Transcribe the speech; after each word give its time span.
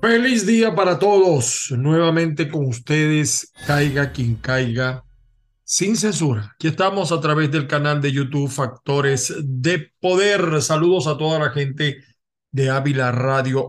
Feliz 0.00 0.46
día 0.46 0.74
para 0.74 0.98
todos. 0.98 1.70
Nuevamente 1.76 2.48
con 2.48 2.64
ustedes, 2.66 3.52
caiga 3.66 4.12
quien 4.12 4.36
caiga, 4.36 5.04
sin 5.62 5.94
censura. 5.94 6.52
Aquí 6.54 6.68
estamos 6.68 7.12
a 7.12 7.20
través 7.20 7.50
del 7.50 7.66
canal 7.66 8.00
de 8.00 8.10
YouTube 8.10 8.48
Factores 8.48 9.34
de 9.44 9.92
Poder. 10.00 10.62
Saludos 10.62 11.06
a 11.06 11.18
toda 11.18 11.38
la 11.38 11.50
gente 11.50 11.98
de 12.50 12.70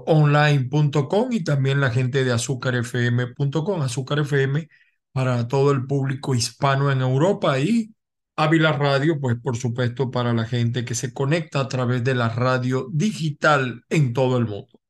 Online.com 0.05 1.34
y 1.34 1.44
también 1.44 1.82
la 1.82 1.91
gente 1.91 2.23
de 2.23 2.32
azúcarfm.com. 2.32 3.82
Azúcar 3.82 4.20
FM 4.20 4.70
para 5.12 5.50
todo 5.50 5.72
el 5.72 5.86
público 5.86 6.34
hispano 6.34 6.91
en 6.91 7.02
Europa 7.02 7.59
y 7.59 7.94
Ávila 8.38 8.72
Radio, 8.72 9.20
pues 9.20 9.36
por 9.44 9.58
supuesto 9.58 10.09
para 10.09 10.32
la 10.34 10.45
gente 10.45 10.86
que 10.86 10.95
se 10.95 11.13
conecta 11.13 11.59
a 11.59 11.68
través 11.68 12.05
de 12.05 12.16
la 12.16 12.30
radio 12.30 12.88
digital 12.90 13.84
en 13.90 14.13
todo 14.13 14.38
el 14.38 14.45
mundo. 14.45 14.80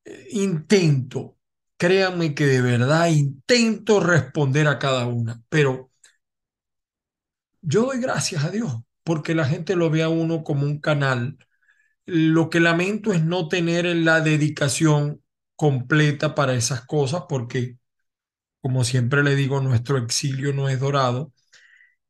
Eh, 0.05 0.27
intento, 0.31 1.37
créanme 1.77 2.35
que 2.35 2.45
de 2.45 2.61
verdad 2.61 3.07
intento 3.07 4.01
responder 4.01 4.67
a 4.67 4.79
cada 4.79 5.07
una, 5.07 5.41
pero 5.47 5.91
yo 7.61 7.85
doy 7.85 8.01
gracias 8.01 8.43
a 8.43 8.49
Dios 8.51 8.81
porque 9.05 9.33
la 9.33 9.45
gente 9.45 9.77
lo 9.77 9.89
ve 9.89 10.03
a 10.03 10.09
uno 10.09 10.43
como 10.43 10.65
un 10.65 10.79
canal 10.79 11.37
lo 12.05 12.49
que 12.49 12.59
lamento 12.59 13.13
es 13.13 13.23
no 13.23 13.47
tener 13.47 13.85
la 13.85 14.21
dedicación 14.21 15.23
completa 15.55 16.35
para 16.35 16.53
esas 16.55 16.85
cosas 16.85 17.23
porque, 17.29 17.77
como 18.61 18.83
siempre 18.83 19.23
le 19.23 19.35
digo, 19.35 19.61
nuestro 19.61 19.97
exilio 19.97 20.53
no 20.53 20.69
es 20.69 20.79
dorado 20.79 21.33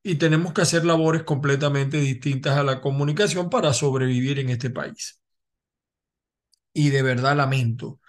y 0.02 0.16
tenemos 0.16 0.52
que 0.54 0.62
hacer 0.62 0.84
labores 0.84 1.24
completamente 1.24 1.98
distintas 1.98 2.58
a 2.58 2.64
la 2.64 2.80
comunicación 2.80 3.50
para 3.50 3.74
sobrevivir 3.74 4.38
en 4.40 4.50
este 4.50 4.70
país. 4.70 5.20
Y 6.72 6.90
de 6.90 7.02
verdad 7.02 7.36
lamento. 7.36 8.00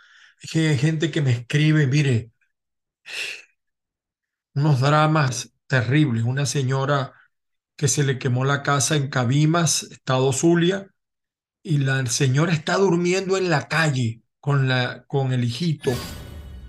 Es 0.41 0.51
que 0.51 0.67
hay 0.69 0.77
gente 0.77 1.11
que 1.11 1.21
me 1.21 1.31
escribe, 1.31 1.87
mire, 1.87 2.31
unos 4.55 4.79
dramas 4.81 5.51
terribles. 5.67 6.23
Una 6.23 6.45
señora 6.45 7.13
que 7.77 7.87
se 7.87 8.03
le 8.03 8.19
quemó 8.19 8.45
la 8.45 8.63
casa 8.63 8.95
en 8.95 9.09
Cabimas, 9.09 9.83
Estado 9.83 10.33
Zulia, 10.33 10.87
y 11.65 11.79
la 11.79 12.05
señora 12.05 12.53
está 12.53 12.77
durmiendo 12.77 13.37
en 13.37 13.49
la 13.49 13.67
calle 13.67 14.21
con, 14.39 14.67
la, 14.67 15.03
con 15.07 15.33
el 15.33 15.43
hijito. 15.43 15.91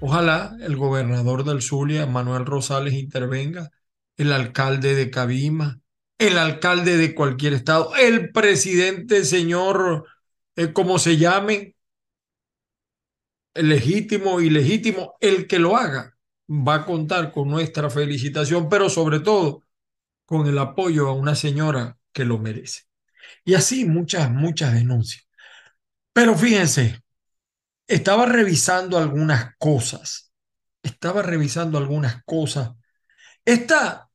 Ojalá 0.00 0.56
el 0.62 0.74
gobernador 0.74 1.44
del 1.44 1.60
Zulia, 1.60 2.06
Manuel 2.06 2.46
Rosales, 2.46 2.94
intervenga, 2.94 3.70
el 4.16 4.32
alcalde 4.32 4.94
de 4.94 5.10
Cabima, 5.10 5.80
el 6.16 6.38
alcalde 6.38 6.96
de 6.96 7.14
cualquier 7.14 7.52
estado, 7.52 7.94
el 7.94 8.32
presidente, 8.32 9.26
señor, 9.26 10.06
eh, 10.56 10.72
como 10.72 10.98
se 10.98 11.18
llame, 11.18 11.76
legítimo, 13.54 14.40
ilegítimo, 14.40 15.16
el 15.20 15.46
que 15.46 15.58
lo 15.58 15.76
haga 15.76 16.16
va 16.48 16.76
a 16.76 16.86
contar 16.86 17.32
con 17.32 17.48
nuestra 17.48 17.90
felicitación, 17.90 18.70
pero 18.70 18.88
sobre 18.88 19.20
todo 19.20 19.62
con 20.24 20.46
el 20.46 20.56
apoyo 20.58 21.08
a 21.08 21.12
una 21.12 21.34
señora 21.34 21.98
que 22.14 22.24
lo 22.24 22.38
merece. 22.38 22.85
Y 23.44 23.54
así 23.54 23.84
muchas, 23.84 24.30
muchas 24.30 24.74
denuncias. 24.74 25.24
Pero 26.12 26.34
fíjense, 26.36 27.00
estaba 27.86 28.26
revisando 28.26 28.98
algunas 28.98 29.56
cosas. 29.58 30.32
Estaba 30.82 31.22
revisando 31.22 31.78
algunas 31.78 32.22
cosas. 32.24 32.70
Esta, 33.44 34.10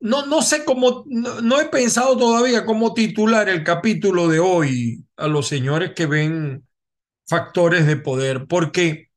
no, 0.00 0.26
no 0.26 0.42
sé 0.42 0.64
cómo, 0.64 1.04
no, 1.06 1.60
he 1.60 1.66
pensado 1.66 2.16
todavía 2.16 2.64
cómo 2.64 2.94
titular 2.94 3.48
el 3.48 3.64
capítulo 3.64 4.28
de 4.28 4.40
hoy 4.40 5.04
a 5.16 5.28
los 5.28 5.46
señores 5.48 5.92
que 5.94 6.06
ven 6.06 6.66
factores 7.26 7.86
de 7.86 7.96
poder, 7.96 8.46
porque 8.46 9.10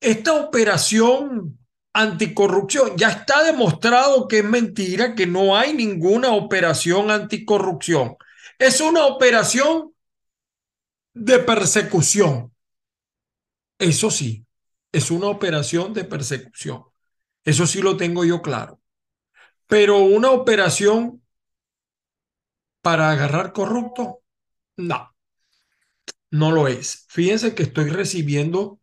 esta 0.00 0.34
operación 0.34 1.58
anticorrupción. 1.94 2.96
Ya 2.96 3.08
está 3.08 3.42
demostrado 3.44 4.28
que 4.28 4.38
es 4.40 4.44
mentira, 4.44 5.14
que 5.14 5.26
no 5.26 5.56
hay 5.56 5.72
ninguna 5.72 6.32
operación 6.32 7.10
anticorrupción. 7.10 8.16
Es 8.58 8.80
una 8.80 9.06
operación 9.06 9.92
de 11.14 11.38
persecución. 11.38 12.52
Eso 13.78 14.10
sí, 14.10 14.46
es 14.92 15.10
una 15.10 15.28
operación 15.28 15.92
de 15.92 16.04
persecución. 16.04 16.84
Eso 17.44 17.66
sí 17.66 17.82
lo 17.82 17.96
tengo 17.96 18.24
yo 18.24 18.42
claro. 18.42 18.80
Pero 19.66 19.98
una 20.00 20.30
operación 20.30 21.22
para 22.82 23.10
agarrar 23.10 23.52
corrupto, 23.52 24.22
no, 24.76 25.14
no 26.30 26.50
lo 26.52 26.68
es. 26.68 27.06
Fíjense 27.08 27.54
que 27.54 27.62
estoy 27.64 27.88
recibiendo 27.90 28.80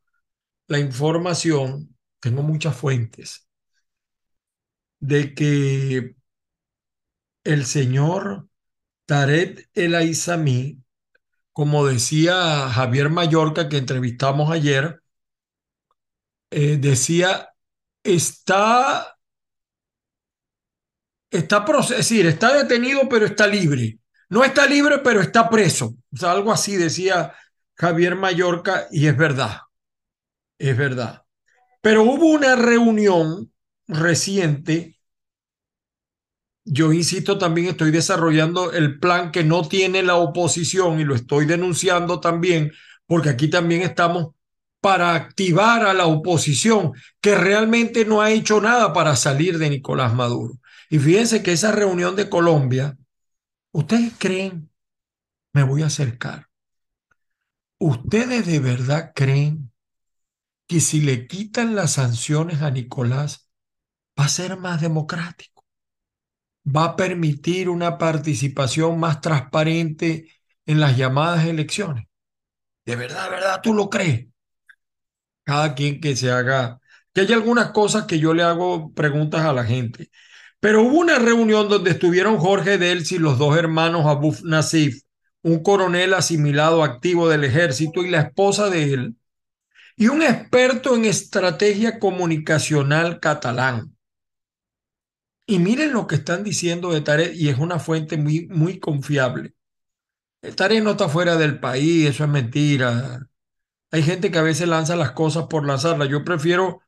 la 0.67 0.79
información, 0.79 1.97
tengo 2.19 2.43
muchas 2.43 2.75
fuentes, 2.75 3.47
de 5.01 5.33
que 5.35 6.15
el 7.43 7.65
señor 7.65 8.47
Tarek 9.11 9.69
El 9.73 9.93
Aizami, 9.93 10.81
como 11.51 11.85
decía 11.85 12.69
Javier 12.69 13.09
Mallorca, 13.09 13.67
que 13.67 13.75
entrevistamos 13.75 14.49
ayer, 14.49 15.03
eh, 16.49 16.77
decía, 16.77 17.49
está, 18.03 19.17
está, 21.29 21.65
es 21.97 22.09
está 22.09 22.53
detenido, 22.53 23.09
pero 23.09 23.25
está 23.25 23.47
libre. 23.47 23.99
No 24.29 24.45
está 24.45 24.65
libre, 24.65 24.99
pero 24.99 25.19
está 25.19 25.49
preso. 25.49 25.97
O 26.13 26.15
sea, 26.15 26.31
algo 26.31 26.53
así 26.53 26.77
decía 26.77 27.35
Javier 27.75 28.15
Mallorca, 28.15 28.87
y 28.91 29.07
es 29.07 29.17
verdad, 29.17 29.57
es 30.57 30.77
verdad. 30.77 31.25
Pero 31.81 32.03
hubo 32.03 32.27
una 32.27 32.55
reunión 32.55 33.51
reciente 33.87 35.00
yo 36.63 36.93
insisto, 36.93 37.37
también 37.37 37.67
estoy 37.67 37.91
desarrollando 37.91 38.71
el 38.71 38.99
plan 38.99 39.31
que 39.31 39.43
no 39.43 39.67
tiene 39.67 40.03
la 40.03 40.15
oposición 40.15 40.99
y 40.99 41.03
lo 41.03 41.15
estoy 41.15 41.45
denunciando 41.45 42.19
también, 42.19 42.71
porque 43.07 43.29
aquí 43.29 43.49
también 43.49 43.81
estamos 43.81 44.35
para 44.79 45.13
activar 45.13 45.85
a 45.85 45.93
la 45.93 46.07
oposición 46.07 46.93
que 47.19 47.35
realmente 47.35 48.05
no 48.05 48.21
ha 48.21 48.31
hecho 48.31 48.61
nada 48.61 48.93
para 48.93 49.15
salir 49.15 49.57
de 49.57 49.69
Nicolás 49.69 50.13
Maduro. 50.13 50.59
Y 50.89 50.99
fíjense 50.99 51.43
que 51.43 51.53
esa 51.53 51.71
reunión 51.71 52.15
de 52.15 52.29
Colombia, 52.29 52.97
¿ustedes 53.71 54.13
creen? 54.17 54.69
Me 55.53 55.63
voy 55.63 55.83
a 55.83 55.87
acercar. 55.87 56.47
¿Ustedes 57.79 58.45
de 58.45 58.59
verdad 58.59 59.11
creen 59.15 59.71
que 60.67 60.79
si 60.79 61.01
le 61.01 61.27
quitan 61.27 61.75
las 61.75 61.93
sanciones 61.93 62.61
a 62.61 62.71
Nicolás 62.71 63.49
va 64.19 64.25
a 64.25 64.29
ser 64.29 64.57
más 64.57 64.81
democrático? 64.81 65.50
Va 66.65 66.85
a 66.85 66.95
permitir 66.95 67.69
una 67.69 67.97
participación 67.97 68.99
más 68.99 69.21
transparente 69.21 70.27
en 70.65 70.79
las 70.79 70.97
llamadas 70.97 71.45
elecciones. 71.45 72.05
¿De 72.85 72.95
verdad, 72.95 73.25
de 73.25 73.29
verdad 73.31 73.61
tú 73.61 73.73
lo 73.73 73.89
crees? 73.89 74.31
cada 75.43 75.75
quien 75.75 75.99
que 76.01 76.15
se 76.15 76.31
haga, 76.31 76.79
que 77.13 77.21
hay 77.21 77.33
algunas 77.33 77.71
cosas 77.71 78.05
que 78.05 78.19
yo 78.19 78.33
le 78.33 78.43
hago 78.43 78.93
preguntas 78.93 79.43
a 79.45 79.53
la 79.53 79.63
gente. 79.63 80.09
Pero 80.59 80.83
hubo 80.83 80.99
una 80.99 81.19
reunión 81.19 81.69
donde 81.69 81.91
estuvieron 81.91 82.37
Jorge 82.37 82.77
Delsi, 82.77 83.17
los 83.17 83.37
dos 83.37 83.57
hermanos 83.57 84.05
Abuf 84.05 84.43
Nasif, 84.43 85.01
un 85.41 85.63
coronel 85.63 86.13
asimilado 86.13 86.83
activo 86.83 87.27
del 87.27 87.43
ejército 87.43 88.03
y 88.03 88.09
la 88.09 88.21
esposa 88.21 88.69
de 88.69 88.93
él, 88.93 89.15
y 89.95 90.07
un 90.07 90.21
experto 90.21 90.95
en 90.95 91.05
estrategia 91.05 91.99
comunicacional 91.99 93.19
catalán. 93.19 93.95
Y 95.51 95.59
miren 95.59 95.91
lo 95.91 96.07
que 96.07 96.15
están 96.15 96.45
diciendo 96.45 96.93
de 96.93 97.01
Tarek, 97.01 97.35
y 97.35 97.49
es 97.49 97.57
una 97.59 97.77
fuente 97.77 98.15
muy, 98.15 98.47
muy 98.47 98.79
confiable. 98.79 99.53
Tarek 100.55 100.81
no 100.81 100.91
está 100.91 101.09
fuera 101.09 101.35
del 101.35 101.59
país, 101.59 102.07
eso 102.07 102.23
es 102.23 102.29
mentira. 102.29 103.27
Hay 103.91 104.01
gente 104.01 104.31
que 104.31 104.37
a 104.37 104.43
veces 104.43 104.69
lanza 104.69 104.95
las 104.95 105.11
cosas 105.11 105.47
por 105.49 105.67
lanzarlas. 105.67 106.07
Yo 106.07 106.23
prefiero, 106.23 106.83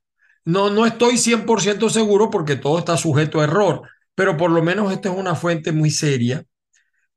no, 0.45 0.69
no 0.69 0.85
estoy 0.85 1.17
100% 1.17 1.89
seguro 1.89 2.29
porque 2.29 2.55
todo 2.55 2.79
está 2.79 2.95
sujeto 2.95 3.41
a 3.41 3.43
error, 3.43 3.81
pero 4.15 4.37
por 4.37 4.49
lo 4.49 4.63
menos 4.63 4.93
esta 4.93 5.09
es 5.09 5.17
una 5.17 5.35
fuente 5.35 5.73
muy 5.73 5.91
seria. 5.91 6.45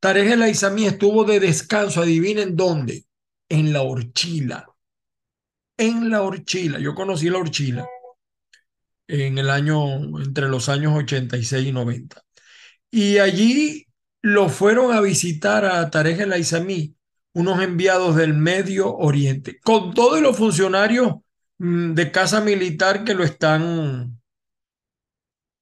Tarek 0.01 0.33
El 0.33 0.43
Aizami 0.43 0.87
estuvo 0.87 1.23
de 1.23 1.39
descanso, 1.39 2.03
adivinen 2.03 2.57
dónde, 2.57 3.05
en 3.49 3.73
la 3.73 3.83
Horchila. 3.83 4.67
En 5.77 6.11
la 6.11 6.23
Horchila, 6.23 6.81
yo 6.81 6.93
conocí 6.97 7.31
la 7.31 7.39
Horchila 7.39 7.87
en 9.09 9.39
el 9.39 9.51
año, 9.51 9.97
entre 10.21 10.49
los 10.49 10.69
años 10.69 10.95
86 10.97 11.69
y 11.69 11.73
90. 11.73 12.23
Y 12.91 13.19
allí 13.19 13.87
lo 14.23 14.49
fueron 14.49 14.93
a 14.93 15.01
visitar 15.01 15.65
a 15.65 15.91
Tarek 15.91 16.21
El 16.21 16.33
Aizami 16.33 16.97
unos 17.33 17.63
enviados 17.63 18.17
del 18.17 18.35
Medio 18.35 18.97
Oriente, 18.97 19.61
con 19.63 19.93
todos 19.93 20.23
los 20.23 20.37
funcionarios 20.37 21.17
mm, 21.59 21.93
de 21.93 22.11
casa 22.11 22.41
militar 22.41 23.05
que 23.05 23.15
lo 23.15 23.25
están 23.25 24.19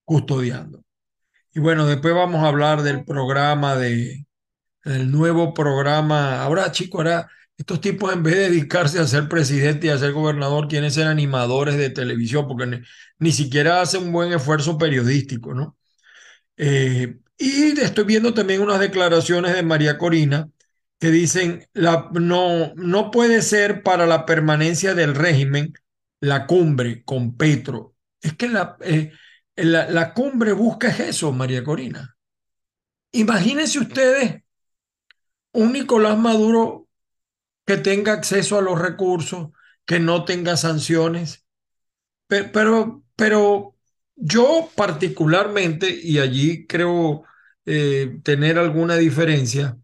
custodiando. 0.05 0.85
Y 1.53 1.61
bueno, 1.61 1.87
después 1.87 2.15
vamos 2.15 2.45
a 2.45 2.49
hablar 2.49 2.83
del 2.83 3.05
programa 3.05 3.77
de, 3.77 4.27
el 4.85 5.11
nuevo 5.11 5.55
programa. 5.55 6.43
Ahora, 6.43 6.71
chicos, 6.73 7.01
ahora 7.01 7.29
estos 7.57 7.81
tipos 7.81 8.13
en 8.13 8.23
vez 8.23 8.35
de 8.35 8.51
dedicarse 8.51 8.99
a 8.99 9.07
ser 9.07 9.29
presidente 9.29 9.87
y 9.87 9.91
a 9.91 9.99
ser 9.99 10.13
gobernador, 10.13 10.69
quieren 10.69 10.91
ser 10.91 11.07
animadores 11.07 11.77
de 11.77 11.91
televisión, 11.91 12.49
porque 12.49 12.83
ni, 13.19 13.33
siquiera 13.33 13.81
hacen 13.81 14.05
un 14.05 14.13
buen 14.13 14.33
esfuerzo 14.33 14.77
periodístico, 14.79 15.55
¿no? 15.55 15.77
Eh, 16.57 17.19
y 17.39 17.79
estoy 17.81 18.05
viendo 18.05 18.35
también 18.35 18.63
unas 18.63 18.81
declaraciones 18.81 19.55
de 19.55 19.63
María 19.63 19.99
Corina, 19.99 20.49
que 20.99 21.11
dicen 21.11 21.67
no, 21.75 22.75
no 22.77 23.11
puede 23.11 23.43
ser 23.43 23.83
para 23.83 24.07
la 24.07 24.27
permanencia 24.27 24.95
del 24.95 25.15
régimen 25.15 25.75
la 26.21 26.47
cumbre 26.47 27.05
con 27.05 27.37
Petro. 27.37 27.95
Es 28.21 28.35
que 28.35 28.49
la, 28.49 28.77
eh, 28.81 29.13
la, 29.57 29.91
la, 29.91 30.15
cumbre 30.15 30.53
busca 30.53 30.89
eso, 30.89 31.33
María 31.33 31.63
Corina. 31.65 32.17
Imagínense 33.13 33.79
ustedes 33.79 34.43
un 35.53 35.73
Nicolás 35.73 36.19
Maduro 36.19 36.84
que 37.67 37.77
tenga 37.79 38.13
acceso 38.13 38.59
a 38.59 38.63
los 38.63 38.79
recursos, 38.81 39.51
que 39.87 40.01
no 40.01 40.25
tenga 40.25 40.57
sanciones. 40.57 41.47
Pero, 42.27 43.05
pero, 43.17 43.77
yo 44.17 44.71
particularmente, 44.77 45.91
y 45.91 46.19
allí 46.19 46.67
creo 46.67 47.25
eh, 47.67 48.21
tener 48.23 48.59
alguna 48.59 48.97
diferencia, 48.97 49.79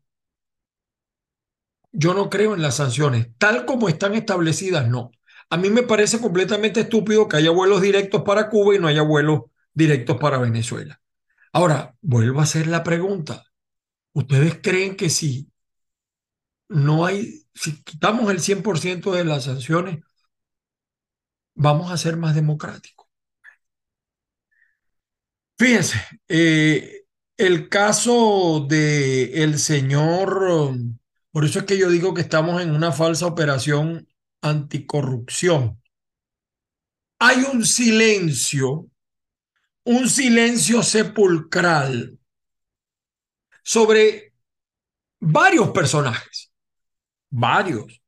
yo 1.93 2.15
no 2.15 2.31
creo 2.31 2.55
en 2.55 2.63
las 2.63 2.77
sanciones. 2.77 3.29
Tal 3.39 3.65
como 3.65 3.89
están 3.89 4.15
establecidas, 4.15 4.89
no. 4.89 5.11
A 5.51 5.57
mí 5.57 5.71
me 5.71 5.83
parece 5.83 6.21
completamente 6.21 6.81
estúpido 6.81 7.29
que 7.29 7.37
haya 7.39 7.51
vuelos 7.51 7.83
directos 7.83 8.23
para 8.23 8.49
Cuba 8.49 8.75
y 8.75 8.79
no 8.79 8.89
haya 8.89 9.03
vuelos 9.03 9.43
directos 9.75 10.17
para 10.19 10.39
Venezuela. 10.39 11.01
Ahora, 11.53 11.97
vuelvo 12.01 12.41
a 12.41 12.45
hacer 12.45 12.69
la 12.69 12.85
pregunta. 12.85 13.45
¿Ustedes 14.13 14.61
creen 14.63 14.97
que 14.97 15.11
si 15.11 15.51
no 16.69 17.05
hay, 17.07 17.40
si 17.55 17.83
quitamos 17.83 18.31
el 18.31 18.41
100% 18.41 19.13
de 19.13 19.25
las 19.25 19.45
sanciones, 19.45 19.99
vamos 21.55 21.91
a 21.91 21.97
ser 21.97 22.17
más 22.17 22.35
democráticos? 22.35 23.07
Fíjense, 25.59 26.01
eh, 26.29 27.05
el 27.37 27.69
caso 27.69 28.67
de 28.69 29.43
el 29.45 29.59
señor 29.59 30.73
por 31.33 31.45
eso 31.45 31.61
es 31.61 31.65
que 31.65 31.79
yo 31.79 31.89
digo 31.89 32.13
que 32.13 32.23
estamos 32.23 32.61
en 32.61 32.75
una 32.75 32.93
falsa 32.93 33.27
operación 33.27 34.09
anticorrupción. 34.43 35.81
Hay 37.19 37.43
un 37.43 37.65
silencio, 37.65 38.89
un 39.85 40.09
silencio 40.09 40.83
sepulcral 40.83 42.19
sobre 43.63 44.33
varios 45.21 45.71
personajes, 45.71 46.50
varios. 47.31 48.03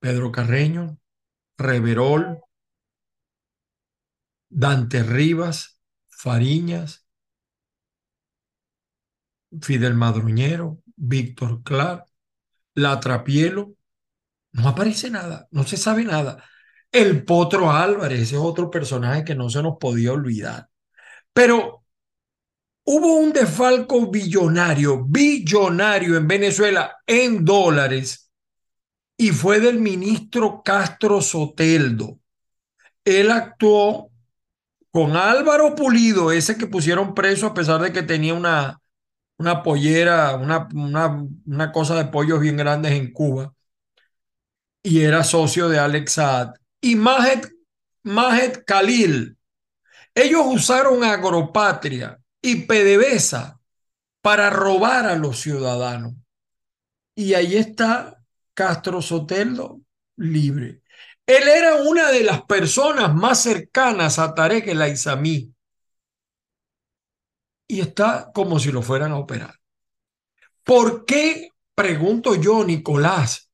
Pedro 0.00 0.30
Carreño, 0.30 0.98
Reverol, 1.56 2.40
Dante 4.48 5.02
Rivas, 5.02 5.80
Fariñas, 6.08 7.06
Fidel 9.60 9.94
Madruñero, 9.94 10.82
Víctor 10.96 11.62
Clark, 11.62 12.06
la 12.74 13.00
Trapielo, 13.00 13.74
no 14.52 14.68
aparece 14.68 15.10
nada, 15.10 15.48
no 15.50 15.64
se 15.64 15.76
sabe 15.76 16.04
nada. 16.04 16.44
El 16.90 17.24
Potro 17.24 17.70
Álvarez, 17.70 18.20
ese 18.20 18.36
es 18.36 18.40
otro 18.40 18.70
personaje 18.70 19.24
que 19.24 19.34
no 19.34 19.50
se 19.50 19.62
nos 19.62 19.76
podía 19.78 20.12
olvidar. 20.12 20.68
Pero 21.32 21.84
hubo 22.84 23.16
un 23.18 23.32
defalco 23.32 24.10
billonario, 24.10 25.04
billonario 25.04 26.16
en 26.16 26.26
Venezuela 26.26 26.96
en 27.06 27.44
dólares 27.44 28.27
y 29.20 29.32
fue 29.32 29.60
del 29.60 29.80
ministro 29.80 30.62
Castro 30.64 31.20
Soteldo. 31.20 32.20
Él 33.04 33.30
actuó 33.32 34.10
con 34.92 35.16
Álvaro 35.16 35.74
Pulido, 35.74 36.30
ese 36.30 36.56
que 36.56 36.68
pusieron 36.68 37.14
preso 37.14 37.48
a 37.48 37.54
pesar 37.54 37.82
de 37.82 37.92
que 37.92 38.02
tenía 38.04 38.34
una, 38.34 38.80
una 39.36 39.62
pollera, 39.62 40.36
una, 40.36 40.68
una, 40.72 41.26
una 41.46 41.72
cosa 41.72 41.96
de 41.96 42.06
pollos 42.10 42.40
bien 42.40 42.56
grandes 42.56 42.92
en 42.92 43.12
Cuba, 43.12 43.52
y 44.82 45.02
era 45.02 45.24
socio 45.24 45.68
de 45.68 45.78
Alex 45.78 46.12
Saad, 46.12 46.54
y 46.80 46.94
Mahed, 46.94 48.62
Khalil. 48.64 49.36
Ellos 50.14 50.42
usaron 50.46 51.04
Agropatria 51.04 52.18
y 52.40 52.66
PDVSA 52.66 53.60
para 54.22 54.50
robar 54.50 55.06
a 55.06 55.16
los 55.16 55.40
ciudadanos. 55.40 56.14
Y 57.14 57.34
ahí 57.34 57.56
está 57.56 58.17
Castro 58.58 59.00
Soteldo 59.00 59.82
libre. 60.16 60.82
Él 61.24 61.46
era 61.46 61.76
una 61.76 62.10
de 62.10 62.24
las 62.24 62.42
personas 62.42 63.14
más 63.14 63.40
cercanas 63.40 64.18
a 64.18 64.34
Tarek 64.34 64.66
el 64.66 64.82
Aizamí 64.82 65.54
y 67.68 67.80
está 67.80 68.32
como 68.34 68.58
si 68.58 68.72
lo 68.72 68.82
fueran 68.82 69.12
a 69.12 69.18
operar. 69.18 69.54
¿Por 70.64 71.04
qué, 71.04 71.50
pregunto 71.72 72.34
yo, 72.34 72.64
Nicolás? 72.64 73.48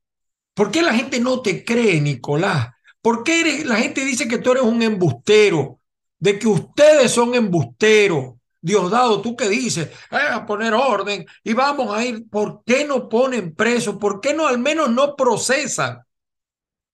¿Por 0.55 0.71
qué 0.71 0.81
la 0.81 0.95
gente 0.95 1.21
no 1.21 1.43
te 1.43 1.67
cree, 1.67 2.01
Nicolás? 2.01 2.69
¿Por 3.03 3.25
qué 3.25 3.63
la 3.67 3.77
gente 3.77 4.07
dice 4.07 4.27
que 4.27 4.39
tú 4.39 4.53
eres 4.53 4.63
un 4.63 4.81
embustero? 4.81 5.81
De 6.19 6.39
que 6.39 6.49
ustedes 6.49 7.11
son 7.11 7.35
embusteros. 7.35 8.34
Diosdado, 8.65 9.21
¿tú 9.21 9.37
qué 9.37 9.47
dices? 9.47 9.91
Eh, 10.11 10.17
a 10.17 10.47
poner 10.47 10.73
orden 10.73 11.27
y 11.43 11.53
vamos 11.53 11.95
a 11.95 12.03
ir. 12.03 12.27
¿Por 12.31 12.65
qué 12.65 12.87
no 12.87 13.11
ponen 13.11 13.55
preso? 13.55 13.99
¿Por 13.99 14.23
qué 14.23 14.33
no 14.33 14.47
al 14.47 14.59
menos 14.59 14.89
no 14.89 15.17
procesan 15.17 16.01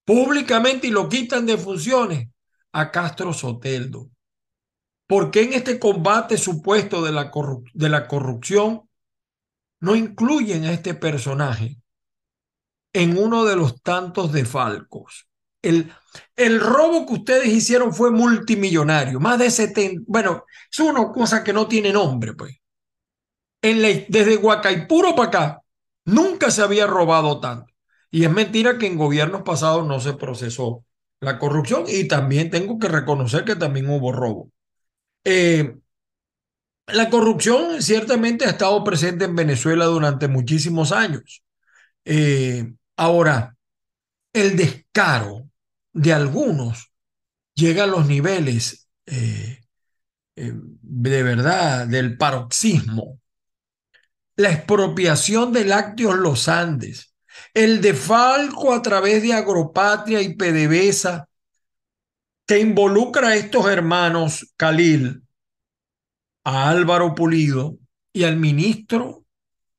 públicamente 0.05 0.89
y 0.89 0.91
lo 0.91 1.09
quitan 1.09 1.47
de 1.47 1.57
funciones 1.57 2.29
a 2.73 2.91
Castro 2.91 3.33
Soteldo? 3.33 4.11
¿Por 5.07 5.31
qué 5.31 5.43
en 5.43 5.53
este 5.53 5.79
combate 5.79 6.39
supuesto 6.39 7.03
de 7.03 7.13
la, 7.13 7.31
de 7.73 7.89
la 7.89 8.09
corrupción 8.09 8.89
no 9.79 9.95
incluyen 9.95 10.65
a 10.65 10.73
este 10.73 10.95
personaje 10.95 11.79
en 12.93 13.17
uno 13.17 13.45
de 13.45 13.55
los 13.55 13.81
tantos 13.81 14.33
defalcos? 14.33 15.29
El, 15.63 15.93
el 16.37 16.61
robo 16.61 17.07
que 17.07 17.15
ustedes 17.15 17.49
hicieron 17.49 17.95
fue 17.95 18.11
multimillonario, 18.11 19.21
más 19.21 19.39
de 19.39 19.51
70, 19.51 20.03
bueno, 20.07 20.45
es 20.71 20.79
una 20.81 21.13
cosa 21.13 21.45
que 21.45 21.53
no 21.53 21.69
tiene 21.69 21.93
nombre, 21.93 22.35
pues. 22.35 22.57
En 23.63 23.83
desde 24.09 24.37
Huacaipuro 24.37 25.15
para 25.15 25.29
acá, 25.29 25.63
nunca 26.07 26.51
se 26.51 26.63
había 26.63 26.87
robado 26.87 27.41
tanto. 27.41 27.73
Y 28.11 28.25
es 28.25 28.31
mentira 28.31 28.79
que 28.79 28.87
en 28.87 28.97
gobiernos 28.97 29.43
pasados 29.43 29.87
no 29.87 30.01
se 30.01 30.15
procesó 30.15 30.85
la 31.21 31.39
corrupción 31.39 31.85
y 31.87 32.09
también 32.09 32.51
tengo 32.51 32.79
que 32.79 32.89
reconocer 32.89 33.45
que 33.45 33.57
también 33.57 33.89
hubo 33.91 34.13
robo. 34.13 34.51
Eh, 35.25 35.77
la 36.87 37.11
corrupción 37.11 37.83
ciertamente 37.83 38.45
ha 38.47 38.51
estado 38.51 38.83
presente 38.83 39.25
en 39.25 39.37
Venezuela 39.37 39.85
durante 39.85 40.29
muchísimos 40.29 40.93
años. 40.93 41.43
Eh, 42.05 42.73
ahora, 42.97 43.57
el 44.33 44.57
descaro 44.57 45.50
de 45.93 46.13
algunos 46.13 46.93
llega 47.55 47.85
a 47.85 47.87
los 47.87 48.07
niveles 48.07 48.89
eh, 49.07 49.61
eh, 50.37 50.53
de 50.55 51.23
verdad 51.23 51.87
del 51.87 52.17
paroxismo. 52.17 53.21
La 54.37 54.53
expropiación 54.53 55.53
de 55.53 55.65
lácteos 55.65 56.17
Los 56.17 56.49
Andes, 56.49 57.15
el 57.53 57.81
defalco 57.81 58.73
a 58.73 58.81
través 58.81 59.23
de 59.23 59.35
Agropatria 59.35 60.23
y 60.23 60.35
PDVSA, 60.35 61.29
que 62.47 62.59
involucra 62.59 63.29
a 63.29 63.37
estos 63.37 63.67
hermanos 63.67 64.53
Khalil, 64.57 65.23
a 66.45 66.71
Álvaro 66.71 67.15
Pulido 67.15 67.79
y 68.13 68.25
al 68.25 68.37
ministro 68.37 69.25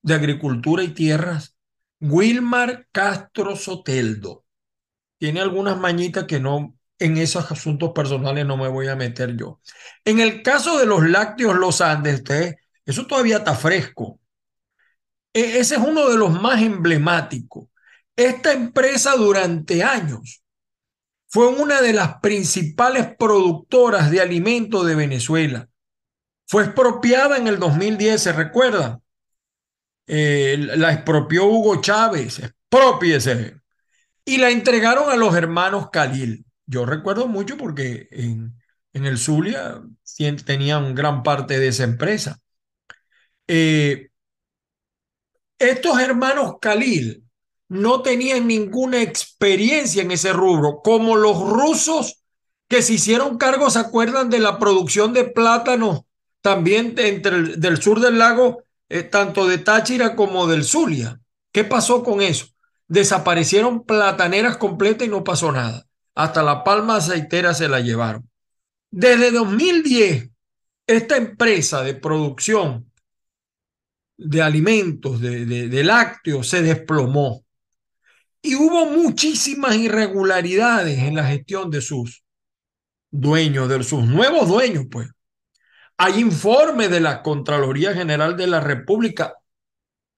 de 0.01 0.13
Agricultura 0.13 0.83
y 0.83 0.89
Tierras, 0.89 1.55
Wilmar 1.99 2.87
Castro 2.91 3.55
Soteldo. 3.55 4.40
Tiene 5.21 5.39
algunas 5.39 5.77
mañitas 5.77 6.23
que 6.23 6.39
no, 6.39 6.75
en 6.97 7.17
esos 7.17 7.51
asuntos 7.51 7.91
personales 7.93 8.43
no 8.43 8.57
me 8.57 8.67
voy 8.67 8.87
a 8.87 8.95
meter 8.95 9.37
yo. 9.37 9.61
En 10.03 10.19
el 10.19 10.41
caso 10.41 10.79
de 10.79 10.87
los 10.87 11.07
lácteos 11.07 11.55
Los 11.55 11.79
Andes, 11.79 12.23
eso 12.83 13.05
todavía 13.05 13.37
está 13.37 13.53
fresco. 13.53 14.19
E, 15.31 15.59
ese 15.59 15.75
es 15.75 15.81
uno 15.81 16.09
de 16.09 16.17
los 16.17 16.41
más 16.41 16.59
emblemáticos. 16.63 17.67
Esta 18.15 18.51
empresa 18.51 19.15
durante 19.15 19.83
años 19.83 20.41
fue 21.27 21.49
una 21.49 21.83
de 21.83 21.93
las 21.93 22.15
principales 22.19 23.15
productoras 23.15 24.09
de 24.09 24.21
alimentos 24.21 24.87
de 24.87 24.95
Venezuela. 24.95 25.69
Fue 26.47 26.63
expropiada 26.63 27.37
en 27.37 27.45
el 27.45 27.59
2010, 27.59 28.23
¿se 28.23 28.33
recuerda? 28.33 28.99
Eh, 30.07 30.57
la 30.57 30.91
expropió 30.91 31.45
Hugo 31.45 31.79
Chávez, 31.79 32.39
expropiese. 32.39 33.60
Y 34.25 34.37
la 34.37 34.49
entregaron 34.49 35.09
a 35.09 35.15
los 35.15 35.35
hermanos 35.35 35.89
Khalil. 35.91 36.45
Yo 36.65 36.85
recuerdo 36.85 37.27
mucho 37.27 37.57
porque 37.57 38.07
en, 38.11 38.55
el 38.93 39.17
Zulia 39.17 39.81
tenían 40.45 40.95
gran 40.95 41.23
parte 41.23 41.59
de 41.59 41.69
esa 41.69 41.83
empresa. 41.83 42.39
Eh, 43.47 44.09
estos 45.59 45.99
hermanos 45.99 46.55
Khalil 46.61 47.23
no 47.71 48.01
tenían 48.01 48.47
ninguna 48.47 49.01
experiencia 49.01 50.01
en 50.01 50.11
ese 50.11 50.33
rubro, 50.33 50.81
como 50.83 51.15
los 51.15 51.39
rusos 51.39 52.21
que 52.67 52.81
se 52.81 52.93
hicieron 52.93 53.37
cargo, 53.37 53.69
¿se 53.69 53.79
acuerdan 53.79 54.29
de 54.29 54.39
la 54.39 54.59
producción 54.59 55.13
de 55.13 55.25
plátanos 55.25 56.01
también 56.41 56.95
entre 56.97 57.35
el, 57.35 57.59
del 57.59 57.81
sur 57.81 57.99
del 57.99 58.17
lago, 58.17 58.63
eh, 58.89 59.03
tanto 59.03 59.47
de 59.47 59.57
Táchira 59.57 60.15
como 60.15 60.47
del 60.47 60.63
Zulia? 60.63 61.19
¿Qué 61.51 61.63
pasó 61.63 62.03
con 62.03 62.21
eso? 62.21 62.47
Desaparecieron 62.91 63.86
plataneras 63.86 64.57
completas 64.57 65.07
y 65.07 65.10
no 65.10 65.24
pasó 65.24 65.50
nada. 65.50 65.88
Hasta 66.13 66.43
la 66.43 66.65
palma 66.65 66.98
aceitera 66.98 67.53
se 67.53 67.69
la 67.69 67.79
llevaron. 67.79 68.29
Desde 68.89 69.31
2010, 69.31 70.29
esta 70.88 71.15
empresa 71.15 71.83
de 71.83 71.93
producción 71.93 72.91
de 74.17 74.41
alimentos, 74.41 75.21
de, 75.21 75.45
de, 75.45 75.83
lácteos, 75.86 76.50
se 76.50 76.62
desplomó. 76.62 77.45
Y 78.41 78.55
hubo 78.55 78.86
muchísimas 78.88 79.77
irregularidades 79.77 81.00
en 81.00 81.15
la 81.15 81.24
gestión 81.24 81.71
de 81.71 81.79
sus 81.79 82.25
dueños, 83.10 83.69
de 83.69 83.86
sus 83.86 84.03
nuevos 84.03 84.50
dueños, 84.50 84.88
pues. 84.91 85.07
Hay 85.95 86.19
informes 86.19 86.91
de 86.91 87.00
la 87.00 87.24
Contraloría 87.24 87.93
General 87.93 88.36
de 88.36 88.48
la 88.48 88.60
República. 88.60 89.36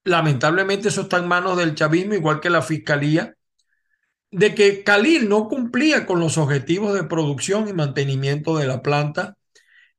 Lamentablemente 0.03 0.89
eso 0.89 1.01
está 1.01 1.17
en 1.17 1.27
manos 1.27 1.57
del 1.57 1.75
chavismo, 1.75 2.13
igual 2.13 2.39
que 2.39 2.49
la 2.49 2.61
Fiscalía, 2.61 3.35
de 4.31 4.55
que 4.55 4.83
Khalil 4.83 5.29
no 5.29 5.47
cumplía 5.47 6.05
con 6.05 6.19
los 6.19 6.37
objetivos 6.37 6.93
de 6.93 7.03
producción 7.03 7.67
y 7.67 7.73
mantenimiento 7.73 8.57
de 8.57 8.67
la 8.67 8.81
planta 8.81 9.37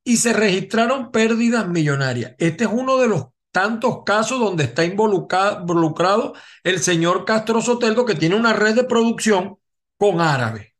y 0.03 0.17
se 0.19 0.33
registraron 0.33 1.11
pérdidas 1.11 1.69
millonarias. 1.69 2.35
Este 2.39 2.65
es 2.65 2.71
uno 2.73 2.99
de 2.99 3.09
los 3.09 3.27
tantos 3.53 4.03
casos 4.05 4.41
donde 4.41 4.65
está 4.65 4.85
involucrado 4.85 6.35
el 6.65 6.81
señor 6.81 7.25
Castro 7.25 7.63
Soteldo, 7.63 8.05
que 8.05 8.17
tiene 8.17 8.35
una 8.35 8.53
red 8.53 8.75
de 8.75 8.85
producción 8.85 9.57
con 9.97 10.21
árabes. 10.21 10.73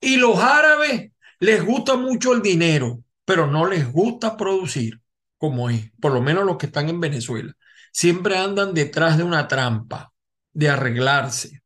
Y 0.00 0.18
los 0.18 0.38
árabes 0.38 1.10
les 1.40 1.64
gusta 1.64 1.96
mucho 1.96 2.34
el 2.34 2.42
dinero, 2.42 3.02
pero 3.24 3.46
no 3.46 3.66
les 3.66 3.90
gusta 3.90 4.36
producir, 4.36 5.00
como 5.38 5.70
es, 5.70 5.90
por 6.00 6.12
lo 6.12 6.20
menos 6.20 6.44
los 6.44 6.58
que 6.58 6.66
están 6.66 6.90
en 6.90 7.00
Venezuela. 7.00 7.54
Siempre 7.98 8.38
andan 8.38 8.74
detrás 8.74 9.18
de 9.18 9.24
una 9.24 9.48
trampa, 9.48 10.12
de 10.52 10.68
arreglarse. 10.68 11.64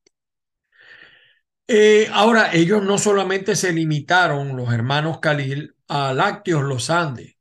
Eh, 1.68 2.08
ahora, 2.10 2.54
ellos 2.54 2.82
no 2.82 2.96
solamente 2.96 3.54
se 3.54 3.70
limitaron, 3.70 4.56
los 4.56 4.72
hermanos 4.72 5.18
Khalil, 5.20 5.76
a 5.88 6.14
lácteos 6.14 6.62
Los 6.62 6.88
Andes, 6.88 7.36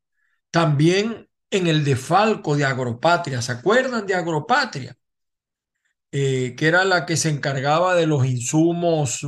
también 0.49 1.29
en 1.49 1.67
el 1.67 1.85
defalco 1.85 2.57
de 2.57 2.65
Agropatria. 2.65 3.41
¿Se 3.41 3.53
acuerdan 3.53 4.05
de 4.05 4.15
Agropatria? 4.15 4.93
Eh, 6.11 6.53
que 6.57 6.67
era 6.67 6.83
la 6.83 7.05
que 7.05 7.15
se 7.15 7.29
encargaba 7.29 7.95
de 7.95 8.07
los 8.07 8.25
insumos, 8.25 9.25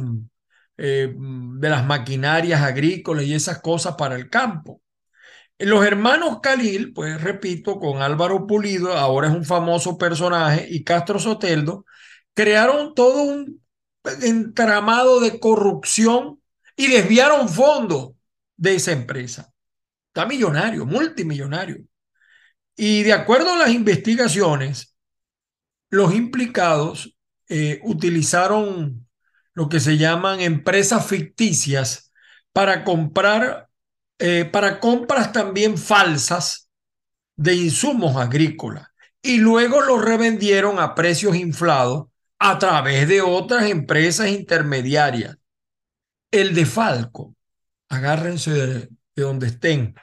eh, 0.76 1.16
de 1.16 1.70
las 1.70 1.86
maquinarias 1.86 2.62
agrícolas 2.62 3.24
y 3.24 3.34
esas 3.34 3.62
cosas 3.62 3.96
para 3.96 4.18
el 4.18 4.30
campo. 4.30 4.83
Los 5.60 5.86
hermanos 5.86 6.40
Khalil, 6.42 6.94
pues 6.94 7.22
repito, 7.22 7.80
con 7.80 8.02
Álvaro 8.02 8.48
Pulido, 8.48 8.94
ahora 8.94 9.30
es 9.30 9.34
un 9.34 9.46
famoso 9.46 9.98
personaje, 9.98 10.68
y 10.70 10.84
Castro 10.84 11.20
Soteldo, 11.20 11.86
crearon 12.34 12.94
todo 12.96 13.24
un 13.24 13.62
entramado 14.22 15.20
de 15.20 15.40
corrupción 15.40 16.42
y 16.76 16.88
desviaron 16.88 17.48
fondos 17.48 18.14
de 18.58 18.76
esa 18.76 18.92
empresa. 18.92 19.54
Está 20.08 20.26
millonario, 20.26 20.86
multimillonario. 20.86 21.86
Y 22.76 23.04
de 23.04 23.14
acuerdo 23.14 23.54
a 23.54 23.58
las 23.58 23.70
investigaciones, 23.70 24.96
los 25.90 26.14
implicados 26.14 27.16
eh, 27.48 27.80
utilizaron 27.84 29.08
lo 29.54 29.70
que 29.70 29.80
se 29.80 29.98
llaman 29.98 30.42
empresas 30.42 31.06
ficticias 31.06 32.12
para 32.52 32.84
comprar, 32.84 33.70
eh, 34.26 34.46
para 34.46 34.80
compras 34.80 35.34
también 35.34 35.78
falsas 35.78 36.70
de 37.36 37.56
insumos 37.56 38.16
agrícolas 38.16 38.88
y 39.22 39.40
luego 39.40 39.82
los 39.82 40.02
revendieron 40.02 40.80
a 40.80 40.96
precios 40.96 41.36
inflados 41.36 42.06
a 42.40 42.58
través 42.58 43.10
de 43.10 43.20
otras 43.20 43.70
empresas 43.70 44.30
intermediarias. 44.30 45.36
El 46.32 46.56
de 46.56 46.66
Falco, 46.66 47.36
agárrense 47.90 48.52
de 48.52 48.90
donde 49.14 49.48
estén, 49.48 49.94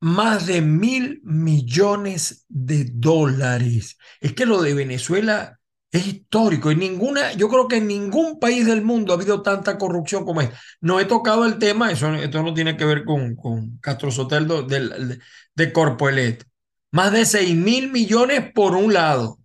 más 0.00 0.46
de 0.46 0.60
mil 0.60 1.20
millones 1.22 2.44
de 2.48 2.90
dólares. 2.92 3.98
Es 4.20 4.32
que 4.32 4.46
lo 4.46 4.60
de 4.62 4.74
Venezuela 4.74 5.60
es 5.92 6.06
histórico. 6.06 6.70
En 6.70 6.78
ninguna, 6.80 7.32
yo 7.34 7.48
creo 7.48 7.68
que 7.68 7.76
en 7.76 7.86
ningún 7.86 8.40
país 8.40 8.66
del 8.66 8.82
mundo 8.82 9.12
ha 9.12 9.16
habido 9.16 9.42
tanta 9.42 9.76
corrupción 9.78 10.24
como 10.24 10.40
es. 10.40 10.50
No 10.80 10.98
he 10.98 11.04
tocado 11.04 11.44
el 11.44 11.58
tema, 11.58 11.92
eso 11.92 12.12
esto 12.14 12.42
no 12.42 12.54
tiene 12.54 12.76
que 12.76 12.86
ver 12.86 13.04
con, 13.04 13.36
con 13.36 13.76
Castro 13.78 14.10
Soteldo 14.10 14.62
de, 14.62 15.18
de 15.54 15.72
Corpoelet. 15.72 16.44
Más 16.90 17.12
de 17.12 17.24
seis 17.26 17.54
mil 17.54 17.92
millones 17.92 18.50
por 18.54 18.74
un 18.74 18.92
lado. 18.92 19.38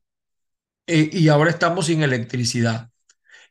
Eh, 0.87 1.09
y 1.11 1.27
ahora 1.27 1.49
estamos 1.49 1.87
sin 1.87 2.01
electricidad. 2.01 2.89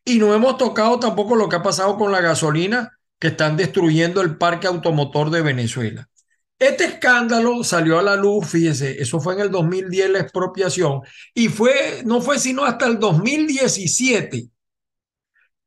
Y 0.04 0.18
no 0.18 0.34
hemos 0.34 0.56
tocado 0.56 0.98
tampoco 0.98 1.36
lo 1.36 1.48
que 1.48 1.56
ha 1.56 1.62
pasado 1.62 1.98
con 1.98 2.12
la 2.12 2.22
gasolina, 2.22 2.98
que 3.18 3.28
están 3.28 3.56
destruyendo 3.56 4.22
el 4.22 4.38
parque 4.38 4.66
automotor 4.66 5.30
de 5.30 5.42
Venezuela. 5.42 6.08
Este 6.58 6.84
escándalo 6.84 7.62
salió 7.62 7.98
a 7.98 8.02
la 8.02 8.16
luz, 8.16 8.46
fíjese, 8.48 9.00
eso 9.00 9.20
fue 9.20 9.34
en 9.34 9.40
el 9.40 9.50
2010 9.50 10.10
la 10.10 10.20
expropiación 10.20 11.02
y 11.34 11.48
fue, 11.48 12.02
no 12.06 12.22
fue 12.22 12.38
sino 12.38 12.64
hasta 12.64 12.86
el 12.86 12.98
2017 12.98 14.48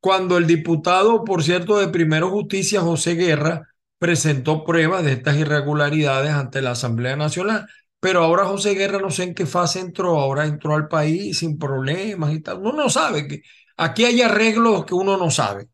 cuando 0.00 0.38
el 0.38 0.46
diputado, 0.46 1.24
por 1.24 1.42
cierto, 1.42 1.78
de 1.78 1.88
Primero 1.88 2.30
Justicia, 2.30 2.80
José 2.80 3.14
Guerra, 3.14 3.68
presentó 3.98 4.64
pruebas 4.64 5.04
de 5.04 5.12
estas 5.12 5.36
irregularidades 5.36 6.32
ante 6.32 6.62
la 6.62 6.72
Asamblea 6.72 7.16
Nacional. 7.16 7.66
Pero 8.00 8.22
ahora 8.24 8.46
José 8.46 8.74
Guerra 8.74 8.98
no 8.98 9.10
sé 9.10 9.24
en 9.24 9.34
qué 9.34 9.44
fase 9.46 9.80
entró, 9.80 10.18
ahora 10.18 10.46
entró 10.46 10.74
al 10.74 10.88
país 10.88 11.38
sin 11.40 11.58
problemas 11.58 12.32
y 12.32 12.40
tal. 12.40 12.58
Uno 12.60 12.72
no 12.72 12.88
sabe 12.88 13.28
que 13.28 13.42
aquí 13.76 14.04
hay 14.06 14.22
arreglos 14.22 14.86
que 14.86 14.94
uno 14.94 15.18
no 15.18 15.30
sabe. 15.30 15.68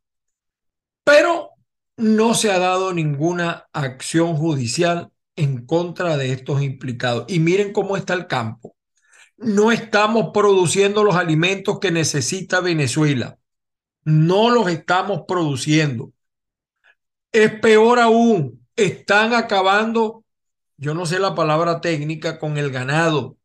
Pero 1.05 1.51
no 1.97 2.35
se 2.35 2.51
ha 2.51 2.59
dado 2.59 2.93
ninguna 2.93 3.69
acción 3.73 4.37
judicial 4.37 5.11
en 5.35 5.67
contra 5.67 6.17
de 6.17 6.33
estos 6.33 6.63
implicados. 6.63 7.25
Y 7.29 7.41
miren 7.41 7.73
cómo 7.73 7.97
está 7.97 8.15
el 8.15 8.27
campo. 8.27 8.77
No 9.37 9.71
estamos 9.71 10.31
produciendo 10.33 11.05
los 11.05 11.17
alimentos 11.17 11.79
que 11.79 11.91
necesita 11.91 12.61
Venezuela. 12.61 13.39
No 14.05 14.51
los 14.51 14.69
estamos 14.69 15.23
produciendo. 15.27 16.13
Es 17.33 17.53
peor 17.61 17.99
aún, 17.99 18.67
están 18.77 19.35
acabando, 19.35 20.25
yo 20.79 20.95
no 20.95 21.05
sé 21.05 21.19
la 21.19 21.35
palabra 21.35 21.81
técnica, 21.81 22.39
con 22.39 22.57
el 22.57 22.71
ganado. 22.71 23.37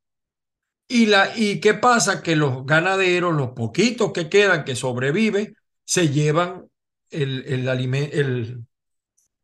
¿Y, 0.88 1.08
la, 1.08 1.38
¿Y 1.38 1.60
qué 1.60 1.74
pasa? 1.74 2.22
Que 2.22 2.36
los 2.36 2.65
ganaderos, 2.65 3.34
los 3.34 3.50
poquitos 3.50 4.13
que 4.13 4.29
quedan, 4.29 4.63
que 4.63 4.75
sobreviven, 4.75 5.55
se 5.84 6.10
llevan 6.10 6.71
el, 7.12 7.46
el, 7.46 8.65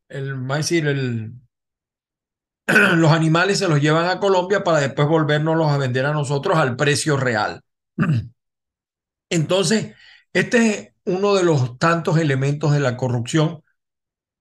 el, 0.10 0.52
va 0.52 0.56
a 0.56 0.58
decir, 0.58 0.88
el, 0.88 1.34
los 2.96 3.12
animales 3.12 3.60
se 3.60 3.68
los 3.68 3.82
llevan 3.82 4.10
a 4.10 4.20
Colombia 4.20 4.64
para 4.64 4.80
después 4.80 5.08
volvernos 5.08 5.72
a 5.72 5.78
vender 5.78 6.06
a 6.06 6.14
nosotros 6.14 6.58
al 6.58 6.76
precio 6.76 7.18
real. 7.18 7.62
Entonces, 9.30 9.96
este 10.34 10.58
es 10.68 10.90
uno 11.06 11.36
de 11.36 11.44
los 11.44 11.78
tantos 11.78 12.18
elementos 12.18 12.72
de 12.74 12.80
la 12.80 12.98
corrupción 12.98 13.64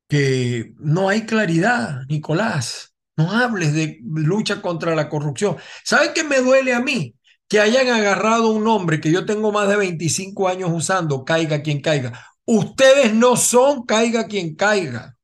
que 0.09 0.75
no 0.78 1.09
hay 1.09 1.26
claridad, 1.26 2.02
Nicolás. 2.09 2.95
No 3.16 3.33
hables 3.33 3.73
de 3.75 3.99
lucha 4.04 4.61
contra 4.61 4.95
la 4.95 5.09
corrupción. 5.09 5.56
¿Sabe 5.85 6.12
qué 6.14 6.23
me 6.23 6.40
duele 6.40 6.75
a 6.75 6.80
mí? 6.80 7.16
Que 7.49 7.61
hayan 7.61 7.88
agarrado 7.88 8.50
un 8.50 8.64
nombre 8.64 9.00
que 9.00 9.11
yo 9.11 9.25
tengo 9.25 9.52
más 9.52 9.68
de 9.68 9.76
25 9.76 10.49
años 10.49 10.71
usando, 10.73 11.25
caiga 11.25 11.62
quien 11.62 11.80
caiga. 11.80 12.36
Ustedes 12.47 13.12
no 13.12 13.37
son 13.37 13.85
caiga 13.85 14.26
quien 14.26 14.55
caiga. 14.55 15.17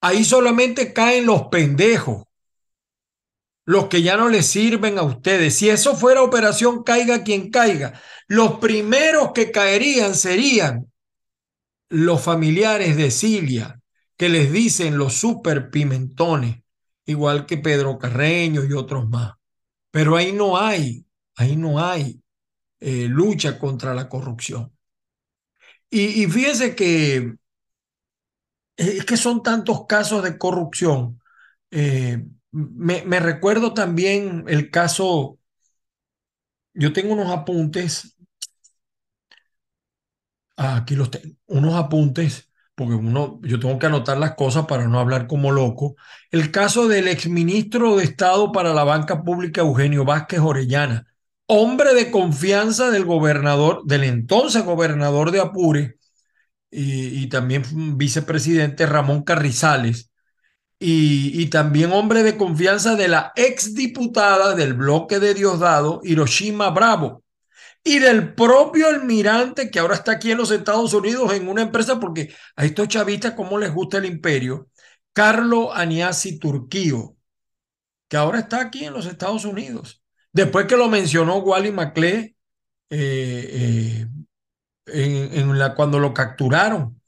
Ahí 0.00 0.24
solamente 0.24 0.92
caen 0.92 1.26
los 1.26 1.44
pendejos, 1.48 2.24
los 3.64 3.86
que 3.86 4.02
ya 4.02 4.16
no 4.16 4.28
les 4.28 4.46
sirven 4.46 4.98
a 4.98 5.02
ustedes. 5.02 5.54
Si 5.56 5.68
eso 5.70 5.96
fuera 5.96 6.22
operación 6.22 6.82
caiga 6.82 7.22
quien 7.22 7.50
caiga, 7.50 8.00
los 8.26 8.58
primeros 8.58 9.32
que 9.32 9.50
caerían 9.50 10.14
serían 10.14 10.90
los 11.88 12.20
familiares 12.20 12.96
de 12.96 13.10
Cilia, 13.10 13.80
que 14.16 14.28
les 14.28 14.52
dicen 14.52 14.98
los 14.98 15.14
super 15.14 15.70
pimentones, 15.70 16.62
igual 17.06 17.46
que 17.46 17.56
Pedro 17.56 17.98
Carreño 17.98 18.64
y 18.64 18.72
otros 18.72 19.08
más. 19.08 19.34
Pero 19.90 20.16
ahí 20.16 20.32
no 20.32 20.58
hay, 20.58 21.06
ahí 21.36 21.56
no 21.56 21.80
hay 21.80 22.20
eh, 22.80 23.06
lucha 23.08 23.58
contra 23.58 23.94
la 23.94 24.08
corrupción. 24.08 24.72
Y, 25.90 26.24
y 26.24 26.26
fíjense 26.26 26.74
que 26.74 27.34
es 28.78 29.04
que 29.04 29.16
son 29.16 29.42
tantos 29.42 29.86
casos 29.86 30.22
de 30.22 30.38
corrupción. 30.38 31.20
Eh, 31.70 32.24
me, 32.52 33.02
me, 33.04 33.20
recuerdo 33.20 33.74
también 33.74 34.44
el 34.48 34.70
caso, 34.70 35.38
yo 36.74 36.92
tengo 36.92 37.12
unos 37.14 37.30
apuntes, 37.30 38.16
ah, 40.56 40.76
aquí 40.76 40.94
los 40.96 41.10
tengo, 41.10 41.34
unos 41.46 41.74
apuntes, 41.74 42.50
porque 42.74 42.94
uno, 42.94 43.40
yo 43.42 43.58
tengo 43.58 43.78
que 43.78 43.86
anotar 43.86 44.18
las 44.18 44.34
cosas 44.34 44.66
para 44.66 44.86
no 44.86 44.98
hablar 45.00 45.26
como 45.26 45.50
loco. 45.52 45.96
El 46.30 46.50
caso 46.50 46.88
del 46.88 47.08
exministro 47.08 47.96
de 47.96 48.04
Estado 48.04 48.52
para 48.52 48.72
la 48.74 48.84
Banca 48.84 49.22
Pública, 49.24 49.62
Eugenio 49.62 50.04
Vázquez 50.04 50.40
Orellana, 50.40 51.06
hombre 51.48 51.94
de 51.94 52.10
confianza 52.10 52.90
del 52.90 53.04
gobernador, 53.04 53.82
del 53.86 54.04
entonces 54.04 54.64
gobernador 54.64 55.30
de 55.32 55.40
Apure, 55.40 55.96
y, 56.70 57.28
también 57.28 57.64
vicepresidente 57.98 58.86
Ramón 58.86 59.22
Carrizales, 59.24 60.10
y, 60.78 61.46
también 61.50 61.92
hombre 61.92 62.22
de 62.22 62.36
confianza 62.36 62.94
de 62.96 63.08
la 63.08 63.32
exdiputada 63.36 64.54
del 64.54 64.74
bloque 64.74 65.18
de 65.20 65.34
Diosdado, 65.34 66.00
Hiroshima 66.04 66.70
Bravo, 66.70 67.24
y 67.82 67.98
del 68.00 68.34
propio 68.34 68.88
almirante 68.88 69.70
que 69.70 69.78
ahora 69.78 69.94
está 69.94 70.12
aquí 70.12 70.32
en 70.32 70.38
los 70.38 70.50
Estados 70.50 70.92
Unidos 70.94 71.32
en 71.32 71.48
una 71.48 71.62
empresa, 71.62 71.98
porque 71.98 72.34
a 72.56 72.64
estos 72.66 72.88
chavistas, 72.88 73.32
como 73.32 73.58
les 73.58 73.72
gusta 73.72 73.98
el 73.98 74.04
imperio, 74.04 74.68
Carlo 75.12 75.72
Aniasi 75.74 76.38
Turquío, 76.38 77.16
que 78.08 78.16
ahora 78.16 78.40
está 78.40 78.60
aquí 78.60 78.84
en 78.84 78.92
los 78.92 79.06
Estados 79.06 79.44
Unidos. 79.44 79.97
Después 80.32 80.66
que 80.66 80.76
lo 80.76 80.88
mencionó 80.88 81.38
Wally 81.38 81.72
McClay 81.72 82.36
eh, 82.90 84.06
eh, 84.86 85.44
cuando 85.76 85.98
lo 85.98 86.14
capturaron. 86.14 87.00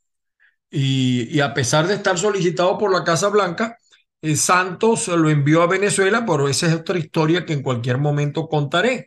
Y, 0.70 1.40
a 1.40 1.52
pesar 1.54 1.86
de 1.86 1.94
estar 1.94 2.18
solicitado 2.18 2.78
por 2.78 2.92
la 2.92 3.04
Casa 3.04 3.28
Blanca, 3.28 3.78
eh, 4.22 4.36
Santos 4.36 5.08
lo 5.08 5.30
envió 5.30 5.62
a 5.62 5.66
Venezuela, 5.66 6.24
pero 6.26 6.48
esa 6.48 6.66
es 6.68 6.74
otra 6.74 6.98
historia 6.98 7.44
que 7.44 7.54
en 7.54 7.62
cualquier 7.62 7.98
momento 7.98 8.48
contaré. 8.48 9.06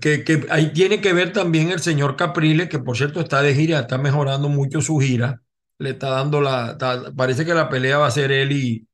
Que, 0.00 0.24
que 0.24 0.46
ahí 0.50 0.72
tiene 0.72 1.00
que 1.00 1.12
ver 1.12 1.32
también 1.32 1.70
el 1.70 1.80
señor 1.80 2.16
Capriles, 2.16 2.68
que 2.68 2.78
por 2.78 2.96
cierto 2.96 3.20
está 3.20 3.42
de 3.42 3.54
gira, 3.54 3.80
está 3.80 3.98
mejorando 3.98 4.48
mucho 4.48 4.80
su 4.80 4.98
gira. 4.98 5.42
Le 5.78 5.90
está 5.90 6.10
dando 6.10 6.40
la. 6.40 6.78
Parece 7.16 7.44
que 7.44 7.54
la 7.54 7.68
pelea 7.68 7.98
va 7.98 8.06
a 8.06 8.10
ser 8.10 8.32
él 8.32 8.52
y 8.52 8.88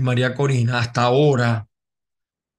María 0.00 0.34
Corina 0.34 0.78
hasta 0.80 1.02
ahora, 1.02 1.68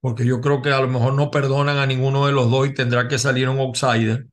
porque 0.06 0.24
yo 0.24 0.40
creo 0.40 0.62
que 0.62 0.70
a 0.70 0.80
lo 0.82 0.88
mejor 0.88 1.16
no 1.16 1.32
perdonan 1.32 1.80
a 1.80 1.88
ninguno 1.88 2.28
de 2.28 2.32
los 2.32 2.52
dos 2.52 2.68
y 2.68 2.76
tendrá 2.76 3.08
que 3.08 3.18
salir 3.18 3.50
un 3.50 3.58
outsider. 3.58 4.28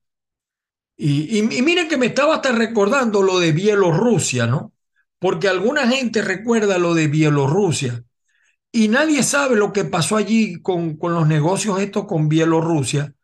Y, 0.98 1.38
y, 1.38 1.62
miren 1.62 1.88
que 1.88 1.96
me 1.96 2.04
estaba 2.04 2.35
hasta 2.35 2.52
recordando 2.52 3.22
lo 3.22 3.38
de 3.38 3.52
Bielorrusia, 3.52 4.46
¿no? 4.46 4.74
Porque 5.18 5.48
alguna 5.48 5.88
gente 5.88 6.20
recuerda 6.20 6.76
lo 6.76 6.92
de 6.92 7.08
Bielorrusia 7.08 8.04
y 8.70 8.88
nadie 8.88 9.22
sabe 9.22 9.56
lo 9.56 9.72
que 9.72 9.87
pasó 9.87 10.18
allí 10.18 10.61
con, 10.61 10.98
con 10.98 11.14
los 11.14 11.26
negocios 11.26 11.80
estos 11.80 12.04
con 12.04 12.28
Bielorrusia, 12.28 13.14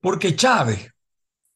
porque 0.00 0.36
Chávez, 0.36 0.94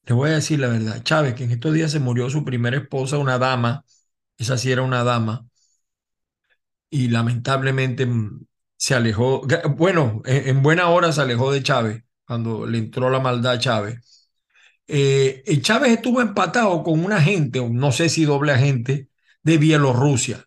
te 0.04 0.14
voy 0.14 0.30
a 0.30 0.34
decir 0.34 0.58
la 0.58 0.66
verdad, 0.66 1.00
Chávez, 1.04 1.34
que 1.34 1.44
en 1.44 1.52
estos 1.52 1.72
días 1.74 1.92
se 1.92 2.00
murió 2.00 2.28
su 2.28 2.44
primera 2.44 2.76
esposa, 2.76 3.18
una 3.18 3.38
dama, 3.38 3.84
esa 4.36 4.58
sí 4.58 4.72
era 4.72 4.82
una 4.82 5.04
dama, 5.04 5.46
y 6.90 7.06
lamentablemente 7.06 8.04
se 8.80 8.94
alejó, 8.94 9.42
bueno, 9.76 10.22
en 10.24 10.62
buena 10.62 10.88
hora 10.88 11.12
se 11.12 11.20
alejó 11.20 11.52
de 11.52 11.62
Chávez, 11.62 12.04
cuando 12.24 12.66
le 12.66 12.78
entró 12.78 13.10
la 13.10 13.20
maldad 13.20 13.52
a 13.54 13.58
Chávez 13.58 14.10
eh, 14.88 15.60
Chávez 15.62 15.92
estuvo 15.92 16.20
empatado 16.20 16.82
con 16.82 17.04
un 17.04 17.12
agente, 17.12 17.60
no 17.70 17.92
sé 17.92 18.08
si 18.08 18.24
doble 18.24 18.52
agente, 18.52 19.08
de 19.42 19.58
Bielorrusia. 19.58 20.46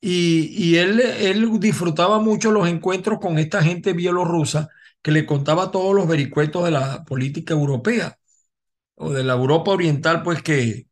Y, 0.00 0.46
y 0.56 0.76
él, 0.76 1.00
él, 1.00 1.58
disfrutaba 1.60 2.20
mucho 2.20 2.52
los 2.52 2.68
encuentros 2.68 3.18
con 3.20 3.38
esta 3.38 3.62
gente 3.62 3.92
bielorrusa 3.94 4.68
que 5.02 5.10
le 5.10 5.26
contaba 5.26 5.72
todos 5.72 5.94
los 5.94 6.06
vericuetos 6.06 6.64
de 6.64 6.70
la 6.70 7.04
política 7.04 7.54
europea 7.54 8.18
o 8.96 9.12
de 9.12 9.24
la 9.24 9.34
Europa 9.34 9.72
Oriental, 9.72 10.22
pues 10.22 10.42
que, 10.42 10.86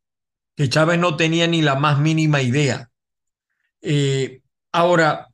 que 0.57 0.69
Chávez 0.69 0.99
no 0.99 1.17
tenía 1.17 1.47
ni 1.47 1.63
la 1.63 1.77
más 1.77 2.01
mínima 2.01 2.43
idea. 2.43 2.91
Eh, 3.83 4.43
ahora, 4.73 5.29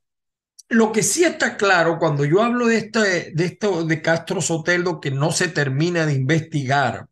lo 0.72 0.92
que 0.92 1.02
sí 1.02 1.24
está 1.24 1.56
claro 1.56 1.98
cuando 1.98 2.24
yo 2.24 2.42
hablo 2.42 2.66
de, 2.66 2.78
este, 2.78 3.32
de 3.32 3.44
esto 3.44 3.85
de 3.85 4.02
Castro 4.02 4.40
Soteldo 4.40 5.00
que 5.00 5.11
no 5.11 5.30
se 5.30 5.48
termina 5.48 6.06
de 6.06 6.14
investigar, 6.14 7.08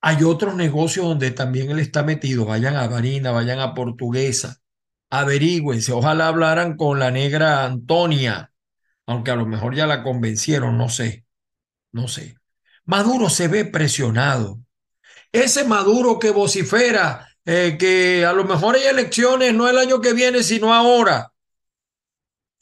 hay 0.00 0.24
otros 0.24 0.56
negocios 0.56 1.06
donde 1.06 1.30
también 1.30 1.70
él 1.70 1.78
está 1.78 2.02
metido. 2.02 2.44
Vayan 2.44 2.74
a 2.74 2.88
Varina, 2.88 3.30
vayan 3.30 3.60
a 3.60 3.74
Portuguesa, 3.74 4.56
averigüense. 5.10 5.92
Ojalá 5.92 6.28
hablaran 6.28 6.76
con 6.76 6.98
la 6.98 7.10
negra 7.10 7.64
Antonia, 7.64 8.52
aunque 9.06 9.30
a 9.30 9.36
lo 9.36 9.46
mejor 9.46 9.74
ya 9.76 9.86
la 9.86 10.02
convencieron, 10.02 10.76
no 10.76 10.88
sé, 10.88 11.24
no 11.92 12.08
sé. 12.08 12.36
Maduro 12.84 13.28
se 13.30 13.46
ve 13.48 13.64
presionado. 13.64 14.58
Ese 15.30 15.64
Maduro 15.64 16.18
que 16.18 16.30
vocifera 16.30 17.28
eh, 17.44 17.76
que 17.78 18.24
a 18.24 18.32
lo 18.32 18.44
mejor 18.44 18.76
hay 18.76 18.84
elecciones 18.84 19.52
no 19.54 19.68
el 19.68 19.78
año 19.78 20.00
que 20.00 20.12
viene, 20.12 20.42
sino 20.42 20.72
ahora. 20.74 21.31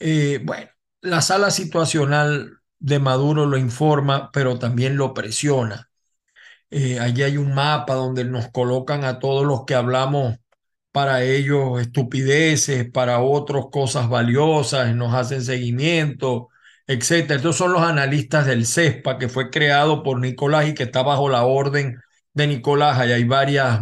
Eh, 0.01 0.41
bueno, 0.45 0.71
la 1.03 1.23
sala 1.23 1.51
situacional 1.51 2.59
de 2.79 2.99
Maduro 2.99 3.47
lo 3.47 3.59
informa, 3.59 4.31
pero 4.33 4.59
también 4.59 4.97
lo 4.97 5.15
presiona 5.15 5.91
eh, 6.71 7.01
allí 7.01 7.23
hay 7.23 7.37
un 7.37 7.55
mapa 7.55 7.95
donde 7.95 8.25
nos 8.25 8.49
colocan 8.51 9.05
a 9.05 9.19
todos 9.19 9.47
los 9.47 9.65
que 9.67 9.75
hablamos 9.75 10.37
para 10.93 11.23
ellos 11.25 11.81
estupideces, 11.81 12.91
para 12.91 13.21
otros 13.21 13.69
cosas 13.73 14.09
valiosas, 14.09 14.95
nos 14.95 15.15
hacen 15.15 15.43
seguimiento, 15.43 16.49
etcétera. 16.87 17.37
Estos 17.37 17.57
son 17.57 17.73
los 17.73 17.83
analistas 17.83 18.47
del 18.47 18.67
CESPA 18.67 19.19
que 19.19 19.29
fue 19.29 19.51
creado 19.51 20.03
por 20.03 20.21
Nicolás 20.21 20.69
y 20.69 20.75
que 20.75 20.85
está 20.85 21.03
bajo 21.03 21.29
la 21.29 21.45
orden 21.45 22.01
de 22.35 22.47
Nicolás. 22.49 22.99
Ahí 22.99 23.13
hay 23.13 23.25
varias 23.25 23.81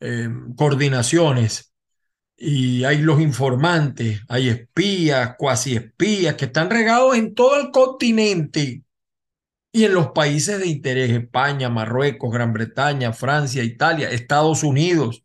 eh, 0.00 0.28
coordinaciones 0.56 1.69
y 2.42 2.84
hay 2.84 2.98
los 3.02 3.20
informantes, 3.20 4.22
hay 4.26 4.48
espías, 4.48 5.34
cuasi 5.36 5.76
espías 5.76 6.36
que 6.36 6.46
están 6.46 6.70
regados 6.70 7.14
en 7.14 7.34
todo 7.34 7.60
el 7.60 7.70
continente 7.70 8.82
y 9.72 9.84
en 9.84 9.92
los 9.92 10.08
países 10.12 10.58
de 10.58 10.66
interés, 10.66 11.10
España, 11.10 11.68
Marruecos, 11.68 12.32
Gran 12.32 12.54
Bretaña, 12.54 13.12
Francia, 13.12 13.62
Italia, 13.62 14.10
Estados 14.10 14.62
Unidos, 14.64 15.22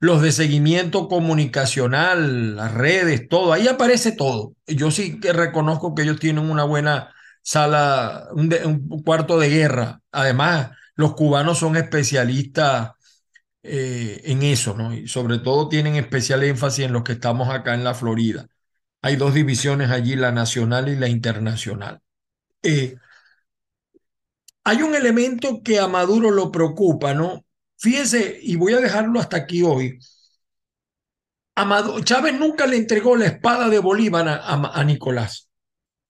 los 0.00 0.22
de 0.22 0.32
seguimiento 0.32 1.08
comunicacional, 1.08 2.56
las 2.56 2.72
redes, 2.72 3.28
todo, 3.28 3.52
ahí 3.52 3.68
aparece 3.68 4.12
todo. 4.12 4.54
Yo 4.66 4.90
sí 4.90 5.20
que 5.20 5.34
reconozco 5.34 5.94
que 5.94 6.02
ellos 6.02 6.18
tienen 6.18 6.50
una 6.50 6.64
buena 6.64 7.12
sala, 7.42 8.28
un, 8.32 8.50
un 8.64 9.02
cuarto 9.02 9.38
de 9.38 9.50
guerra. 9.50 10.00
Además, 10.10 10.70
los 10.94 11.14
cubanos 11.14 11.58
son 11.58 11.76
especialistas 11.76 12.92
eh, 13.62 14.20
en 14.24 14.42
eso, 14.42 14.74
¿no? 14.74 14.94
Y 14.94 15.08
sobre 15.08 15.38
todo 15.38 15.68
tienen 15.68 15.96
especial 15.96 16.42
énfasis 16.44 16.86
en 16.86 16.92
los 16.92 17.02
que 17.02 17.12
estamos 17.12 17.48
acá 17.48 17.74
en 17.74 17.84
la 17.84 17.94
Florida. 17.94 18.46
Hay 19.02 19.16
dos 19.16 19.34
divisiones 19.34 19.90
allí, 19.90 20.16
la 20.16 20.32
nacional 20.32 20.88
y 20.88 20.96
la 20.96 21.08
internacional. 21.08 22.00
Eh, 22.62 22.96
hay 24.64 24.82
un 24.82 24.94
elemento 24.94 25.62
que 25.62 25.78
a 25.80 25.88
Maduro 25.88 26.30
lo 26.30 26.52
preocupa, 26.52 27.14
¿no? 27.14 27.44
Fíjese, 27.76 28.38
y 28.42 28.56
voy 28.56 28.74
a 28.74 28.80
dejarlo 28.80 29.20
hasta 29.20 29.36
aquí 29.38 29.62
hoy, 29.62 29.98
Chávez 32.04 32.34
nunca 32.38 32.66
le 32.66 32.76
entregó 32.76 33.16
la 33.16 33.26
espada 33.26 33.68
de 33.68 33.78
Bolívar 33.78 34.28
a, 34.28 34.54
a, 34.54 34.84
Nicolás. 34.84 35.48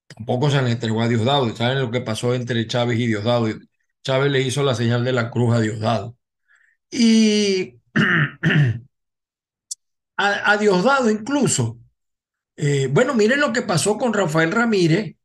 Tampoco 0.07 0.51
se 0.51 0.61
le 0.63 0.73
entregó 0.73 1.03
a 1.03 1.09
Diosdado. 1.09 1.55
¿Saben 1.57 1.81
lo 1.81 1.91
que 1.91 2.01
pasó 2.01 2.35
entre 2.35 2.67
Chávez 2.67 2.99
y 2.99 3.07
Diosdado? 3.07 3.49
Chávez 4.03 4.31
le 4.31 4.43
hizo 4.43 4.63
la 4.63 4.75
señal 4.75 5.05
de 5.05 5.13
la 5.13 5.31
cruz 5.31 5.55
a 5.55 5.61
Diosdado. 5.61 6.18
Y 6.91 7.79
a, 10.17 10.53
a 10.53 10.57
Diosdado 10.57 11.11
incluso. 11.11 11.79
Eh, 12.57 12.89
bueno, 12.93 13.15
miren 13.15 13.41
lo 13.41 13.53
que 13.53 13.63
pasó 13.63 13.99
con 13.99 14.13
Rafael 14.15 14.53
Ramírez 14.53 15.17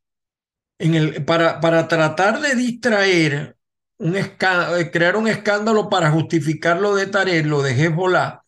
en 0.78 0.94
el, 0.94 1.24
para, 1.24 1.60
para 1.60 1.88
tratar 1.88 2.40
de 2.40 2.54
distraer, 2.54 3.56
un 3.98 4.16
escándalo, 4.16 4.90
crear 4.92 5.16
un 5.16 5.28
escándalo 5.28 5.88
para 5.90 6.10
justificar 6.10 6.80
lo 6.80 6.94
de 6.96 7.06
Tarek, 7.08 7.46
lo 7.46 7.62
de 7.62 7.72
Hezbollah, 7.72 8.42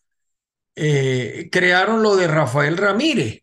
eh, 0.77 1.49
crearon 1.53 2.03
lo 2.03 2.17
de 2.17 2.27
Rafael 2.29 2.77
Ramírez. 2.77 3.43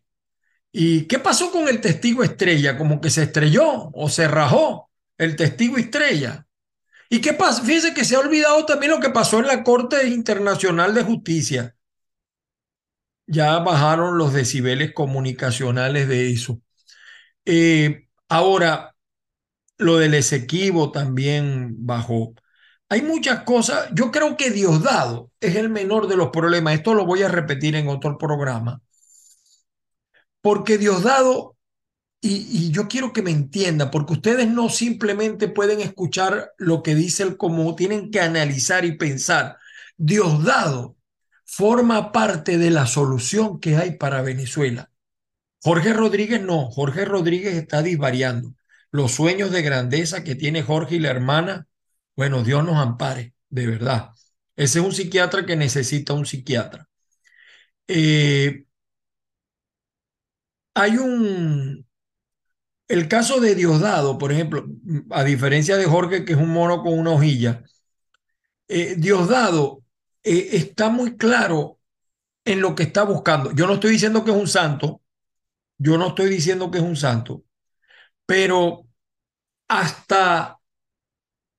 ¿Y 0.72 1.06
qué 1.06 1.18
pasó 1.18 1.50
con 1.52 1.68
el 1.68 1.80
testigo 1.80 2.22
estrella? 2.24 2.76
Como 2.78 3.00
que 3.00 3.10
se 3.10 3.24
estrelló 3.24 3.90
o 3.94 4.08
se 4.08 4.26
rajó 4.28 4.90
el 5.18 5.36
testigo 5.36 5.76
estrella. 5.78 6.46
¿Y 7.08 7.20
qué 7.20 7.32
pasa? 7.32 7.62
Fíjense 7.62 7.94
que 7.94 8.04
se 8.04 8.16
ha 8.16 8.20
olvidado 8.20 8.64
también 8.66 8.92
lo 8.92 9.00
que 9.00 9.10
pasó 9.10 9.38
en 9.38 9.46
la 9.46 9.62
Corte 9.62 10.08
Internacional 10.08 10.94
de 10.94 11.04
Justicia. 11.04 11.76
Ya 13.26 13.58
bajaron 13.58 14.18
los 14.18 14.32
decibeles 14.34 14.92
comunicacionales 14.92 16.08
de 16.08 16.30
eso. 16.30 16.60
Eh, 17.46 18.08
ahora, 18.28 18.94
lo 19.78 19.98
del 19.98 20.14
Esequibo 20.14 20.92
también 20.92 21.86
bajó. 21.86 22.34
Hay 22.88 23.02
muchas 23.02 23.44
cosas. 23.44 23.88
Yo 23.94 24.10
creo 24.12 24.36
que 24.36 24.50
Diosdado 24.50 25.30
es 25.40 25.56
el 25.56 25.70
menor 25.70 26.08
de 26.08 26.16
los 26.16 26.30
problemas. 26.30 26.74
Esto 26.74 26.94
lo 26.94 27.06
voy 27.06 27.22
a 27.22 27.28
repetir 27.28 27.76
en 27.76 27.88
otro 27.88 28.18
programa. 28.18 28.82
Porque 30.40 30.78
Diosdado, 30.78 31.53
y, 32.26 32.70
yo 32.70 32.88
quiero 32.88 33.12
que 33.12 33.22
me 33.22 33.30
entiendan, 33.30 33.90
porque 33.90 34.14
ustedes 34.14 34.48
no 34.48 34.70
simplemente 34.70 35.48
pueden 35.48 35.80
escuchar 35.80 36.52
lo 36.56 36.82
que 36.82 36.94
dice 36.94 37.22
el 37.22 37.36
común, 37.36 37.76
tienen 37.76 38.10
que 38.10 38.20
analizar 38.20 38.84
y 38.86 38.96
pensar. 38.96 39.58
Diosdado 39.96 40.96
forma 41.44 42.12
parte 42.12 42.56
de 42.58 42.70
la 42.70 42.86
solución 42.86 43.60
que 43.60 43.76
hay 43.76 43.96
para 43.98 44.22
Venezuela. 44.22 44.90
Jorge 45.62 45.92
Rodríguez 45.92 46.42
no, 46.42 46.70
Jorge 46.70 47.04
Rodríguez 47.04 47.54
está 47.54 47.82
disvariando. 47.82 48.54
Los 48.90 49.12
sueños 49.12 49.50
de 49.50 49.62
grandeza 49.62 50.24
que 50.24 50.34
tiene 50.34 50.62
Jorge 50.62 50.96
y 50.96 51.00
la 51.00 51.10
hermana, 51.10 51.66
bueno, 52.16 52.42
Dios 52.42 52.64
nos 52.64 52.76
ampare, 52.76 53.34
de 53.50 53.66
verdad. 53.66 54.10
Ese 54.56 54.78
es 54.78 54.84
un 54.84 54.92
psiquiatra 54.92 55.44
que 55.46 55.56
necesita 55.56 56.14
un 56.14 56.26
psiquiatra. 56.26 56.88
Eh, 57.88 58.64
hay 60.74 60.96
un, 60.98 61.86
el 62.88 63.08
caso 63.08 63.40
de 63.40 63.54
Diosdado, 63.54 64.18
por 64.18 64.32
ejemplo, 64.32 64.66
a 65.10 65.24
diferencia 65.24 65.76
de 65.76 65.86
Jorge, 65.86 66.24
que 66.24 66.32
es 66.34 66.38
un 66.38 66.50
mono 66.50 66.82
con 66.82 66.98
una 66.98 67.10
hojilla, 67.12 67.62
eh, 68.68 68.94
Diosdado 68.96 69.82
eh, 70.22 70.50
está 70.52 70.88
muy 70.90 71.16
claro 71.16 71.78
en 72.44 72.60
lo 72.60 72.74
que 72.74 72.84
está 72.84 73.04
buscando. 73.04 73.52
Yo 73.52 73.66
no 73.66 73.74
estoy 73.74 73.92
diciendo 73.92 74.24
que 74.24 74.30
es 74.30 74.36
un 74.36 74.48
santo, 74.48 75.02
yo 75.78 75.98
no 75.98 76.08
estoy 76.08 76.30
diciendo 76.30 76.70
que 76.70 76.78
es 76.78 76.84
un 76.84 76.96
santo, 76.96 77.44
pero 78.26 78.86
hasta 79.68 80.58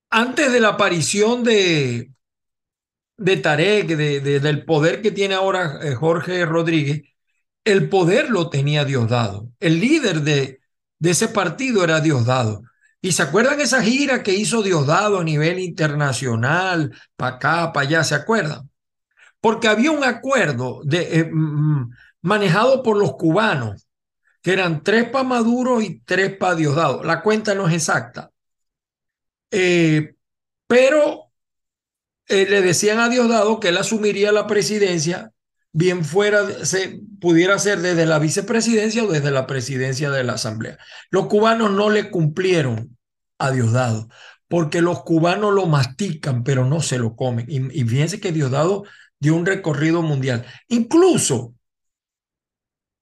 antes 0.10 0.52
de 0.52 0.60
la 0.60 0.70
aparición 0.70 1.44
de, 1.44 2.12
de 3.18 3.38
Tarek, 3.38 3.88
de, 3.88 4.20
de, 4.20 4.40
del 4.40 4.66
poder 4.66 5.02
que 5.02 5.12
tiene 5.12 5.36
ahora 5.36 5.80
eh, 5.84 5.96
Jorge 5.96 6.46
Rodríguez, 6.46 7.04
el 7.64 7.90
poder 7.90 8.30
lo 8.30 8.50
tenía 8.50 8.86
Diosdado. 8.86 9.50
El 9.60 9.80
líder 9.80 10.22
de, 10.22 10.60
de 11.06 11.12
ese 11.12 11.28
partido 11.28 11.84
era 11.84 12.02
Diosdado. 12.02 12.64
¿Y 13.00 13.12
se 13.12 13.22
acuerdan 13.22 13.62
esa 13.62 13.84
gira 13.84 14.24
que 14.24 14.34
hizo 14.34 14.64
Diosdado 14.64 15.20
a 15.20 15.24
nivel 15.24 15.60
internacional, 15.60 16.92
para 17.16 17.36
acá, 17.36 17.72
para 17.72 17.88
allá? 17.88 18.04
¿Se 18.04 18.16
acuerdan? 18.16 18.72
Porque 19.40 19.68
había 19.68 19.92
un 19.92 20.04
acuerdo 20.04 20.82
de, 20.84 21.20
eh, 21.20 21.32
manejado 22.22 22.82
por 22.82 22.98
los 22.98 23.14
cubanos, 23.18 23.88
que 24.42 24.54
eran 24.54 24.82
tres 24.82 25.08
para 25.08 25.24
Maduro 25.24 25.80
y 25.80 26.00
tres 26.00 26.36
para 26.38 26.56
Diosdado. 26.56 27.04
La 27.04 27.22
cuenta 27.22 27.54
no 27.54 27.68
es 27.68 27.76
exacta. 27.76 28.32
Eh, 29.52 30.16
pero 30.66 31.32
eh, 32.28 32.48
le 32.50 32.62
decían 32.64 33.00
a 33.00 33.10
Diosdado 33.10 33.60
que 33.60 33.68
él 33.68 33.78
asumiría 33.78 34.32
la 34.32 34.48
presidencia, 34.48 35.32
bien 35.76 36.06
fuera, 36.06 36.66
se 36.66 37.02
pudiera 37.20 37.60
ser 37.60 37.82
desde 37.82 38.06
la 38.06 38.20
vicepresidencia 38.20 39.04
o 39.04 39.12
desde 39.12 39.32
la 39.32 39.46
presidencia 39.46 40.10
de 40.10 40.24
la 40.24 40.34
Asamblea. 40.34 40.78
Los 41.12 41.28
cubanos 41.28 41.72
no 41.72 41.90
le 41.90 42.10
cumplieron 42.10 42.98
a 43.40 43.52
Diosdado, 43.52 44.08
porque 44.48 44.82
los 44.82 45.04
cubanos 45.04 45.54
lo 45.54 45.66
mastican, 45.66 46.44
pero 46.44 46.66
no 46.66 46.82
se 46.82 46.98
lo 46.98 47.16
comen. 47.16 47.46
Y, 47.50 47.82
y 47.82 47.84
fíjense 47.84 48.20
que 48.20 48.32
Diosdado 48.32 48.84
dio 49.20 49.36
un 49.36 49.46
recorrido 49.46 50.02
mundial. 50.02 50.46
Incluso, 50.70 51.54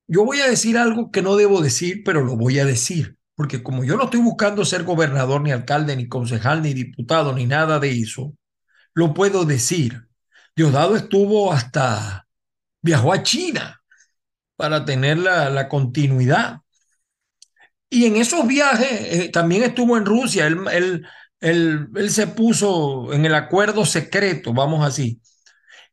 yo 0.07 0.25
voy 0.25 0.41
a 0.41 0.49
decir 0.49 0.77
algo 0.77 1.12
que 1.12 1.21
no 1.21 1.36
debo 1.36 1.62
decir, 1.62 2.01
pero 2.03 2.23
lo 2.23 2.36
voy 2.36 2.59
a 2.59 2.65
decir 2.65 3.17
porque 3.36 3.63
como 3.63 3.83
yo 3.83 3.97
no 3.97 4.05
estoy 4.05 4.21
buscando 4.21 4.63
ser 4.65 4.83
gobernador, 4.83 5.41
ni 5.41 5.51
alcalde, 5.51 5.95
ni 5.95 6.07
concejal, 6.07 6.62
ni 6.62 6.73
diputado, 6.73 7.33
ni 7.33 7.45
nada 7.45 7.79
de 7.79 7.91
eso, 7.91 8.36
lo 8.93 9.13
puedo 9.13 9.45
decir. 9.45 10.07
Diosdado 10.55 10.95
estuvo 10.95 11.51
hasta, 11.51 12.27
viajó 12.83 13.11
a 13.11 13.23
China 13.23 13.81
para 14.55 14.85
tener 14.85 15.17
la, 15.17 15.49
la 15.49 15.67
continuidad. 15.67 16.59
Y 17.89 18.05
en 18.05 18.17
esos 18.17 18.45
viajes 18.45 18.91
eh, 18.91 19.29
también 19.29 19.63
estuvo 19.63 19.97
en 19.97 20.05
Rusia. 20.05 20.47
Él, 20.47 20.59
él, 20.71 21.07
él, 21.39 21.87
él 21.95 22.09
se 22.11 22.27
puso 22.27 23.13
en 23.13 23.25
el 23.25 23.33
acuerdo 23.33 23.85
secreto, 23.85 24.53
vamos 24.53 24.85
así. 24.85 25.21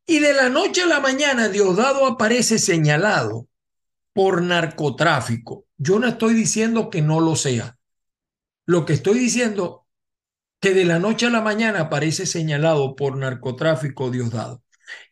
Y 0.07 0.18
de 0.18 0.33
la 0.33 0.48
noche 0.48 0.83
a 0.83 0.87
la 0.87 1.00
mañana 1.00 1.48
Diosdado 1.48 2.07
aparece 2.07 2.59
señalado 2.59 3.48
por 4.12 4.42
narcotráfico. 4.42 5.66
Yo 5.76 5.98
no 5.98 6.09
estoy 6.09 6.35
diciendo 6.35 6.90
que 6.90 7.03
no 7.03 7.20
lo 7.20 7.37
sea. 7.37 7.76
Lo 8.66 8.85
que 8.85 8.92
estoy 8.94 9.18
diciendo 9.18 9.87
que 10.61 10.74
de 10.74 10.85
la 10.85 10.98
noche 10.98 11.26
a 11.26 11.31
la 11.31 11.40
mañana 11.40 11.81
aparece 11.81 12.26
señalado 12.26 12.94
por 12.96 13.16
narcotráfico 13.16 14.11
Diosdado. 14.11 14.62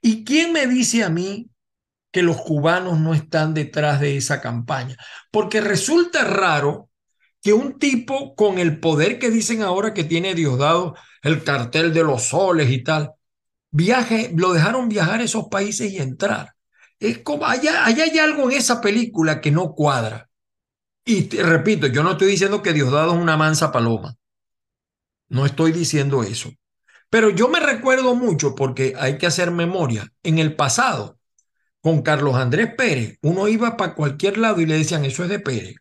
¿Y 0.03 0.25
quién 0.25 0.53
me 0.53 0.67
dice 0.67 1.05
a 1.05 1.11
mí 1.11 1.51
que 2.11 2.23
los 2.23 2.39
cubanos 2.39 2.99
no 2.99 3.15
están 3.15 3.55
detrás 3.55 4.01
de 4.01 4.17
esa 4.17 4.41
campaña? 4.41 4.97
Porque 5.31 5.61
resulta 5.61 6.25
raro 6.25 6.89
que 7.43 7.53
un 7.53 7.79
tipo 7.79 8.35
con 8.35 8.59
el 8.59 8.81
poder 8.81 9.19
que 9.19 9.31
dicen 9.31 9.63
ahora 9.63 9.95
que 9.95 10.05
tiene 10.05 10.35
Diosdado, 10.35 10.97
el 11.23 11.45
cartel 11.45 11.93
de 11.93 12.05
los 12.05 12.25
soles 12.25 12.71
y 12.71 12.83
tal, 12.83 13.13
viaje, 13.71 14.33
lo 14.37 14.53
dejaron 14.53 14.89
viajar 14.89 15.21
a 15.21 15.25
esos 15.25 15.49
países 15.49 15.93
y 15.93 15.99
entrar. 15.99 16.55
Es 16.99 17.19
como, 17.19 17.47
allá, 17.47 17.85
allá 17.85 18.05
hay 18.05 18.19
algo 18.19 18.51
en 18.51 18.59
esa 18.59 18.81
película 18.81 19.41
que 19.41 19.51
no 19.51 19.75
cuadra. 19.75 20.29
Y 21.05 21.23
te, 21.23 21.43
repito, 21.43 21.87
yo 21.87 22.03
no 22.03 22.13
estoy 22.13 22.29
diciendo 22.29 22.63
que 22.63 22.73
Diosdado 22.73 23.15
es 23.15 23.21
una 23.21 23.37
mansa 23.37 23.73
paloma. 23.73 24.17
No 25.29 25.47
estoy 25.47 25.73
diciendo 25.73 26.23
eso. 26.23 26.51
Pero 27.11 27.31
yo 27.31 27.49
me 27.49 27.61
recuerdo 27.61 28.15
mucho 28.15 28.55
porque 28.55 28.95
hay 28.99 29.17
que 29.17 29.27
hacer 29.27 29.51
memoria. 29.51 30.13
En 30.23 30.39
el 30.39 30.55
pasado, 30.57 31.18
con 31.81 32.03
Carlos 32.03 32.35
Andrés 32.37 32.75
Pérez, 32.77 33.19
uno 33.23 33.49
iba 33.49 33.77
para 33.77 33.95
cualquier 33.95 34.39
lado 34.39 34.61
y 34.61 34.67
le 34.67 34.79
decían, 34.79 35.05
eso 35.05 35.23
es 35.23 35.29
de 35.29 35.39
Pérez. 35.39 35.77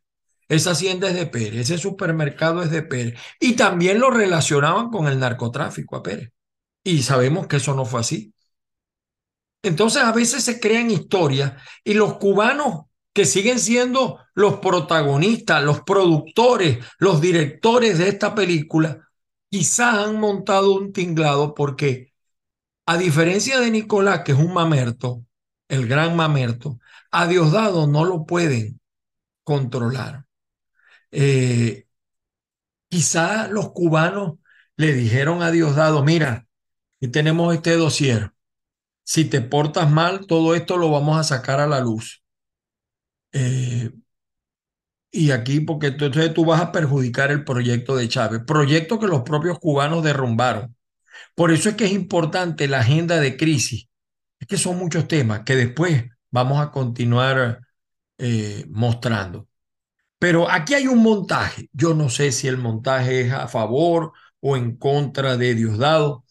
Esa 0.50 0.72
hacienda 0.72 1.10
es 1.10 1.16
de 1.16 1.26
Pérez, 1.26 1.62
ese 1.62 1.78
supermercado 1.78 2.64
es 2.64 2.72
de 2.72 2.84
Pérez. 2.84 3.20
Y 3.40 3.54
también 3.54 4.00
lo 4.00 4.12
relacionaban 4.12 4.90
con 4.90 5.08
el 5.08 5.20
narcotráfico 5.20 5.98
a 5.98 6.04
Pérez. 6.04 6.32
Y 6.84 7.04
sabemos 7.04 7.48
que 7.48 7.58
eso 7.58 7.76
no 7.76 7.86
fue 7.86 8.00
así. 8.00 8.34
Entonces 9.64 10.04
a 10.04 10.12
veces 10.14 10.44
se 10.44 10.60
crean 10.60 10.92
historias 10.92 11.54
y 11.84 11.94
los 11.94 12.18
cubanos 12.18 12.86
que 13.14 13.26
siguen 13.26 13.60
siendo 13.60 14.20
los 14.36 14.60
protagonistas, 14.60 15.64
los 15.64 15.82
productores, 15.82 16.78
los 17.00 17.20
directores 17.20 17.98
de 17.98 18.10
esta 18.10 18.36
película, 18.36 19.10
quizás 19.50 19.96
han 20.08 20.20
montado 20.20 20.76
un 20.76 20.94
tinglado 20.94 21.56
porque 21.56 22.14
a 22.86 22.98
diferencia 22.98 23.60
de 23.60 23.72
Nicolás, 23.72 24.22
que 24.24 24.32
es 24.34 24.38
un 24.38 24.54
mamerto, 24.54 25.26
el 25.70 25.88
gran 25.88 26.16
mamerto, 26.16 26.80
a 27.12 27.28
Diosdado 27.28 27.88
no 27.88 28.06
lo 28.06 28.26
pueden 28.26 28.80
controlar. 29.44 30.26
Eh, 31.12 31.88
quizá 32.90 33.48
los 33.48 33.72
cubanos 33.72 34.40
le 34.76 34.94
dijeron 34.94 35.42
a 35.42 35.52
Diosdado, 35.52 36.04
mira, 36.04 36.48
aquí 36.98 37.10
tenemos 37.10 37.54
este 37.56 37.76
dossier 37.76 38.32
si 39.08 39.24
te 39.26 39.42
portas 39.42 39.90
mal, 39.90 40.28
todo 40.28 40.54
esto 40.54 40.78
lo 40.78 40.92
vamos 40.92 41.18
a 41.18 41.24
sacar 41.24 41.62
a 41.62 41.68
la 41.68 41.80
luz. 41.80 42.24
Eh, 43.32 43.90
y 45.12 45.32
aquí, 45.32 45.62
porque 45.62 45.88
entonces 45.88 46.34
tú 46.34 46.44
vas 46.44 46.62
a 46.62 46.74
perjudicar 46.74 47.32
el 47.32 47.46
proyecto 47.46 47.96
de 47.96 48.10
Chávez, 48.10 48.42
proyecto 48.46 49.00
que 49.00 49.08
los 49.08 49.24
propios 49.24 49.60
cubanos 49.60 50.04
derrumbaron. 50.04 50.76
Por 51.36 51.52
eso 51.52 51.70
es 51.70 51.76
que 51.76 51.86
es 51.86 51.94
importante 51.94 52.68
la 52.68 52.82
agenda 52.82 53.20
de 53.22 53.38
crisis. 53.38 53.87
Es 54.40 54.48
que 54.48 54.58
son 54.58 54.78
muchos 54.78 55.08
temas 55.08 55.42
que 55.42 55.56
después 55.56 56.06
vamos 56.32 56.60
a 56.62 56.72
continuar 56.72 57.62
eh, 58.18 58.66
mostrando. 58.70 59.48
Pero 60.20 60.50
aquí 60.50 60.74
hay 60.74 60.88
un 60.88 61.04
montaje. 61.04 61.70
Yo 61.74 61.94
no 61.94 62.10
sé 62.10 62.32
si 62.32 62.48
el 62.48 62.58
montaje 62.58 63.22
es 63.22 63.34
a 63.34 63.48
favor 63.48 64.14
o 64.40 64.58
en 64.58 64.78
contra 64.78 65.38
de 65.38 65.56
Diosdado. 65.56 66.26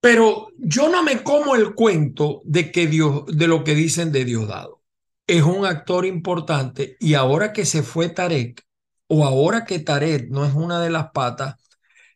Pero 0.00 0.48
yo 0.58 0.88
no 0.88 1.02
me 1.02 1.22
como 1.22 1.56
el 1.56 1.74
cuento 1.74 2.42
de 2.44 2.70
que 2.70 2.86
Dios, 2.86 3.24
de 3.26 3.48
lo 3.48 3.64
que 3.64 3.74
dicen 3.74 4.12
de 4.12 4.24
Diosdado. 4.24 4.82
Es 5.26 5.42
un 5.42 5.66
actor 5.66 6.06
importante 6.06 6.96
y 7.00 7.14
ahora 7.14 7.52
que 7.52 7.64
se 7.66 7.82
fue 7.82 8.08
Tarek, 8.08 8.64
o 9.08 9.24
ahora 9.26 9.64
que 9.64 9.80
Tarek 9.80 10.28
no 10.30 10.44
es 10.44 10.54
una 10.54 10.80
de 10.80 10.90
las 10.90 11.10
patas, 11.12 11.56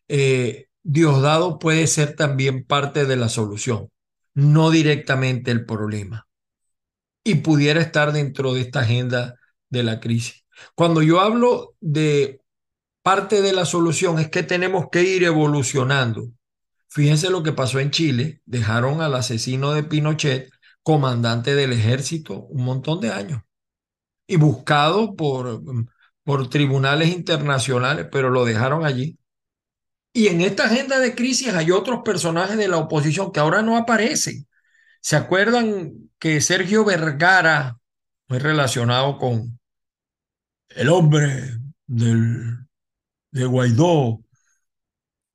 eh, 0.08 0.68
Diosdado 0.82 1.58
puede 1.58 1.86
ser 1.86 2.16
también 2.16 2.64
parte 2.64 3.06
de 3.06 3.16
la 3.16 3.28
solución, 3.28 3.90
no 4.40 4.70
directamente 4.70 5.50
el 5.50 5.64
problema. 5.64 6.26
Y 7.24 7.36
pudiera 7.36 7.80
estar 7.80 8.12
dentro 8.12 8.54
de 8.54 8.62
esta 8.62 8.80
agenda 8.80 9.36
de 9.68 9.82
la 9.82 10.00
crisis. 10.00 10.44
Cuando 10.74 11.02
yo 11.02 11.20
hablo 11.20 11.76
de 11.80 12.40
parte 13.02 13.42
de 13.42 13.52
la 13.52 13.64
solución 13.64 14.18
es 14.18 14.30
que 14.30 14.42
tenemos 14.42 14.86
que 14.90 15.02
ir 15.02 15.24
evolucionando. 15.24 16.30
Fíjense 16.88 17.30
lo 17.30 17.42
que 17.42 17.52
pasó 17.52 17.78
en 17.80 17.90
Chile. 17.90 18.42
Dejaron 18.46 19.00
al 19.00 19.14
asesino 19.14 19.72
de 19.72 19.84
Pinochet 19.84 20.50
comandante 20.82 21.54
del 21.54 21.72
ejército 21.72 22.46
un 22.46 22.64
montón 22.64 23.00
de 23.00 23.12
años 23.12 23.42
y 24.26 24.36
buscado 24.36 25.16
por, 25.16 25.62
por 26.24 26.48
tribunales 26.48 27.08
internacionales, 27.10 28.06
pero 28.10 28.30
lo 28.30 28.44
dejaron 28.44 28.84
allí. 28.84 29.18
Y 30.12 30.26
en 30.26 30.40
esta 30.40 30.64
agenda 30.64 30.98
de 30.98 31.14
crisis 31.14 31.54
hay 31.54 31.70
otros 31.70 32.00
personajes 32.04 32.56
de 32.56 32.68
la 32.68 32.78
oposición 32.78 33.32
que 33.32 33.40
ahora 33.40 33.62
no 33.62 33.76
aparecen. 33.76 34.46
¿Se 35.00 35.16
acuerdan 35.16 36.10
que 36.18 36.40
Sergio 36.40 36.84
Vergara, 36.84 37.78
muy 38.28 38.38
relacionado 38.38 39.18
con 39.18 39.58
el 40.70 40.88
hombre 40.88 41.58
del, 41.86 42.66
de 43.30 43.44
Guaidó, 43.44 44.20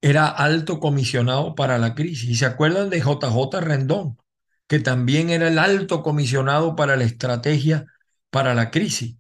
era 0.02 0.28
alto 0.28 0.80
comisionado 0.80 1.56
para 1.56 1.78
la 1.78 1.96
crisis? 1.96 2.30
¿Y 2.30 2.36
se 2.36 2.46
acuerdan 2.46 2.90
de 2.90 3.00
JJ 3.00 3.62
Rendón, 3.62 4.18
que 4.68 4.80
también 4.80 5.30
era 5.30 5.48
el 5.48 5.58
alto 5.58 6.04
comisionado 6.04 6.76
para 6.76 6.96
la 6.96 7.06
estrategia 7.06 7.86
para 8.30 8.54
la 8.54 8.72
crisis? 8.72 9.16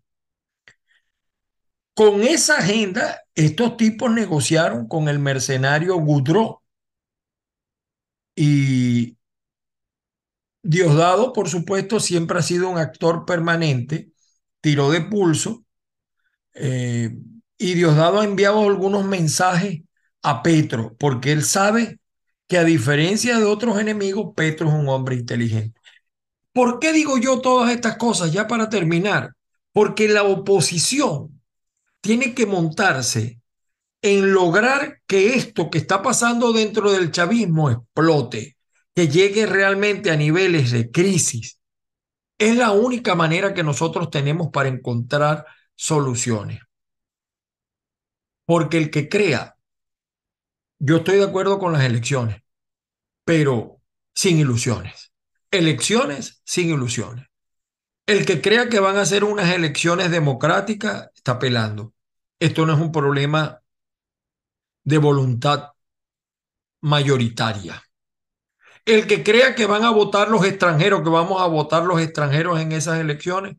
Con 1.95 2.23
esa 2.23 2.57
agenda, 2.57 3.21
estos 3.35 3.77
tipos 3.77 4.11
negociaron 4.11 4.87
con 4.87 5.07
el 5.07 5.17
mercenario 5.17 5.95
Goudreau. 5.95 6.61
Y 8.35 9.17
Diosdado, 10.61 11.31
por 11.31 11.47
supuesto, 11.47 11.99
siempre 11.99 12.39
ha 12.39 12.41
sido 12.41 12.69
un 12.69 12.77
actor 12.79 13.25
permanente, 13.25 14.11
tiró 14.61 14.89
de 14.91 15.01
pulso, 15.01 15.63
eh, 16.53 17.15
y 17.57 17.73
Diosdado 17.75 18.19
ha 18.19 18.25
enviado 18.25 18.67
algunos 18.67 19.05
mensajes 19.05 19.83
a 20.23 20.43
Petro, 20.43 20.95
porque 20.99 21.31
él 21.31 21.43
sabe 21.43 21.99
que 22.47 22.57
a 22.57 22.63
diferencia 22.65 23.37
de 23.37 23.45
otros 23.45 23.79
enemigos, 23.79 24.33
Petro 24.35 24.67
es 24.67 24.73
un 24.73 24.89
hombre 24.89 25.15
inteligente. 25.15 25.79
¿Por 26.51 26.79
qué 26.79 26.93
digo 26.93 27.17
yo 27.17 27.41
todas 27.41 27.71
estas 27.71 27.97
cosas? 27.97 28.33
Ya 28.33 28.47
para 28.47 28.69
terminar, 28.69 29.31
porque 29.71 30.07
la 30.09 30.23
oposición 30.23 31.34
tiene 32.05 32.35
que 32.35 32.45
montarse 32.45 33.41
en 33.99 34.31
lograr 34.31 35.01
que 35.07 35.33
esto 35.33 35.71
que 35.71 35.79
está 35.79 36.03
pasando 36.03 36.53
dentro 36.53 36.91
del 36.91 37.09
chavismo 37.09 37.71
explote, 37.71 38.57
que 38.93 39.07
llegue 39.07 39.47
realmente 39.47 40.11
a 40.11 40.15
niveles 40.15 40.69
de 40.69 40.91
crisis. 40.91 41.59
Es 42.37 42.55
la 42.57 42.69
única 42.73 43.15
manera 43.15 43.55
que 43.55 43.63
nosotros 43.63 44.11
tenemos 44.11 44.49
para 44.53 44.69
encontrar 44.69 45.47
soluciones. 45.73 46.59
Porque 48.45 48.77
el 48.77 48.91
que 48.91 49.09
crea, 49.09 49.57
yo 50.77 50.97
estoy 50.97 51.17
de 51.17 51.23
acuerdo 51.23 51.57
con 51.57 51.73
las 51.73 51.83
elecciones, 51.83 52.43
pero 53.23 53.81
sin 54.13 54.37
ilusiones. 54.37 55.11
Elecciones 55.49 56.43
sin 56.45 56.69
ilusiones. 56.69 57.25
El 58.05 58.27
que 58.27 58.41
crea 58.41 58.69
que 58.69 58.79
van 58.79 58.97
a 58.97 59.07
ser 59.07 59.23
unas 59.23 59.51
elecciones 59.51 60.11
democráticas 60.11 61.09
está 61.15 61.39
pelando. 61.39 61.94
Esto 62.39 62.65
no 62.65 62.73
es 62.73 62.79
un 62.79 62.91
problema 62.91 63.61
de 64.83 64.97
voluntad 64.97 65.71
mayoritaria. 66.81 67.81
El 68.85 69.07
que 69.07 69.23
crea 69.23 69.55
que 69.55 69.65
van 69.65 69.83
a 69.83 69.89
votar 69.89 70.29
los 70.29 70.45
extranjeros, 70.45 71.01
que 71.01 71.09
vamos 71.09 71.41
a 71.41 71.47
votar 71.47 71.83
los 71.83 71.99
extranjeros 71.99 72.59
en 72.59 72.71
esas 72.71 72.99
elecciones, 72.99 73.57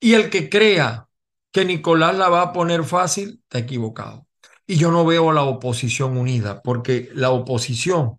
y 0.00 0.14
el 0.14 0.30
que 0.30 0.48
crea 0.48 1.08
que 1.52 1.64
Nicolás 1.64 2.16
la 2.16 2.28
va 2.28 2.42
a 2.42 2.52
poner 2.52 2.84
fácil, 2.84 3.40
está 3.42 3.58
equivocado. 3.58 4.26
Y 4.66 4.76
yo 4.76 4.90
no 4.90 5.04
veo 5.04 5.30
a 5.30 5.34
la 5.34 5.42
oposición 5.42 6.16
unida, 6.16 6.62
porque 6.62 7.10
la 7.12 7.30
oposición 7.30 8.18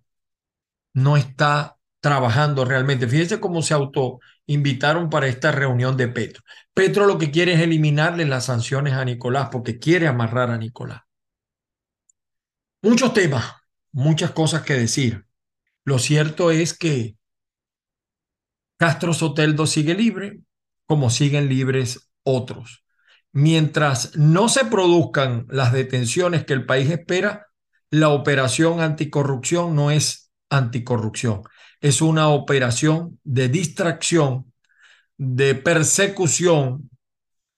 no 0.93 1.17
está 1.17 1.74
trabajando 2.05 2.65
realmente. 2.65 3.07
Fíjense 3.07 3.39
cómo 3.39 3.63
se 3.63 3.73
auto 3.73 4.19
invitaron 4.45 5.09
para 5.09 5.25
esta 5.25 5.51
reunión 5.51 5.97
de 5.97 6.07
Petro. 6.07 6.43
Petro 6.71 7.07
lo 7.07 7.17
que 7.17 7.31
quiere 7.31 7.53
es 7.53 7.61
eliminarle 7.61 8.25
las 8.25 8.45
sanciones 8.45 8.93
a 8.93 9.03
Nicolás 9.03 9.49
porque 9.51 9.79
quiere 9.79 10.05
amarrar 10.05 10.51
a 10.51 10.57
Nicolás. 10.59 11.01
Muchos 12.83 13.11
temas, 13.11 13.55
muchas 13.91 14.29
cosas 14.29 14.61
que 14.61 14.75
decir. 14.75 15.25
Lo 15.83 15.97
cierto 15.97 16.51
es 16.51 16.77
que 16.77 17.17
Castro 18.77 19.11
Soteldo 19.11 19.65
sigue 19.65 19.95
libre, 19.95 20.41
como 20.85 21.09
siguen 21.09 21.49
libres 21.49 22.11
otros. 22.21 22.85
Mientras 23.31 24.15
no 24.15 24.47
se 24.47 24.65
produzcan 24.65 25.47
las 25.49 25.73
detenciones 25.73 26.45
que 26.45 26.53
el 26.53 26.67
país 26.67 26.87
espera, 26.91 27.47
la 27.89 28.09
operación 28.09 28.79
anticorrupción 28.79 29.75
no 29.75 29.89
es 29.89 30.31
anticorrupción, 30.51 31.41
es 31.85 32.01
una 32.01 32.29
operación 32.29 33.19
de 33.23 33.47
distracción, 33.47 34.51
de 35.17 35.53
persecución. 35.53 36.89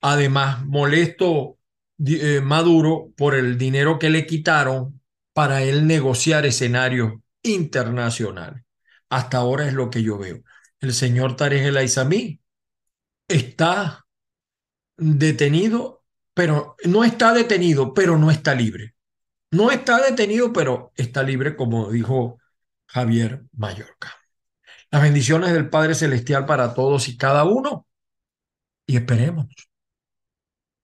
Además, 0.02 0.66
molesto 0.66 1.60
eh, 2.06 2.42
Maduro 2.44 3.14
por 3.16 3.36
el 3.36 3.58
dinero 3.58 3.98
que 3.98 4.10
le 4.10 4.28
quitaron 4.28 5.00
para 5.32 5.64
él 5.64 5.88
negociar 5.88 6.46
escenarios 6.46 7.14
internacionales. 7.42 8.66
Hasta 9.08 9.38
ahora 9.38 9.66
es 9.66 9.74
lo 9.74 9.90
que 9.90 10.04
yo 10.04 10.18
veo. 10.18 10.44
El 10.82 10.94
señor 10.94 11.38
Tarek 11.38 11.64
El 11.64 11.78
Aizami 11.78 12.42
está 13.30 14.06
detenido, 14.98 16.04
pero 16.34 16.76
no 16.84 17.06
está 17.06 17.34
detenido, 17.34 17.94
pero 17.94 18.18
no 18.18 18.30
está 18.30 18.54
libre. 18.54 18.94
No 19.52 19.72
está 19.72 20.02
detenido, 20.02 20.52
pero 20.52 20.92
está 20.98 21.24
libre, 21.24 21.56
como 21.56 21.90
dijo 21.90 22.40
Javier 22.88 23.44
Mallorca. 23.54 24.16
Las 24.90 25.02
bendiciones 25.02 25.54
del 25.54 25.70
Padre 25.70 25.96
Celestial 25.96 26.46
para 26.46 26.74
todos 26.74 27.10
y 27.10 27.18
cada 27.18 27.44
uno. 27.44 27.86
Y 28.86 28.96
esperemos, 28.96 29.48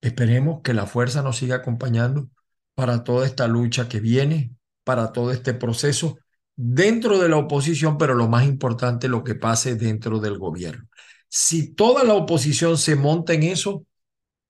esperemos 0.01 0.61
que 0.61 0.73
la 0.73 0.85
fuerza 0.85 1.21
nos 1.21 1.37
siga 1.37 1.57
acompañando 1.57 2.29
para 2.75 3.03
toda 3.03 3.25
esta 3.25 3.47
lucha 3.47 3.87
que 3.87 3.99
viene, 3.99 4.55
para 4.83 5.11
todo 5.13 5.31
este 5.31 5.53
proceso 5.53 6.17
dentro 6.55 7.19
de 7.19 7.29
la 7.29 7.37
oposición, 7.37 7.97
pero 7.97 8.13
lo 8.13 8.27
más 8.27 8.45
importante, 8.45 9.07
lo 9.07 9.23
que 9.23 9.35
pase 9.35 9.75
dentro 9.75 10.19
del 10.19 10.37
gobierno. 10.37 10.87
Si 11.29 11.73
toda 11.73 12.03
la 12.03 12.13
oposición 12.13 12.77
se 12.77 12.95
monta 12.95 13.33
en 13.33 13.43
eso, 13.43 13.85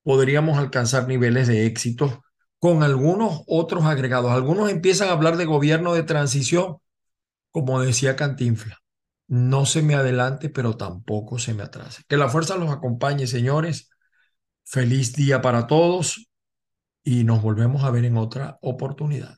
podríamos 0.03 0.57
alcanzar 0.57 1.07
niveles 1.07 1.47
de 1.47 1.65
éxito 1.65 2.23
con 2.59 2.83
algunos 2.83 3.43
otros 3.47 3.85
agregados. 3.85 4.31
Algunos 4.31 4.69
empiezan 4.69 5.09
a 5.09 5.13
hablar 5.13 5.37
de 5.37 5.45
gobierno 5.45 5.93
de 5.93 6.03
transición, 6.03 6.77
como 7.53 7.79
decía 7.81 8.15
Cantinfla, 8.15 8.79
no 9.27 9.65
se 9.65 9.83
me 9.83 9.95
adelante, 9.95 10.49
pero 10.49 10.75
tampoco 10.75 11.37
se 11.39 11.53
me 11.53 11.63
atrase. 11.63 12.03
Que 12.09 12.17
la 12.17 12.27
fuerza 12.27 12.57
los 12.57 12.71
acompañe, 12.71 13.27
señores. 13.27 13.89
Feliz 14.65 15.13
día 15.13 15.41
para 15.41 15.67
todos 15.67 16.29
y 17.03 17.23
nos 17.23 17.41
volvemos 17.43 17.83
a 17.83 17.91
ver 17.91 18.05
en 18.05 18.17
otra 18.17 18.57
oportunidad. 18.61 19.37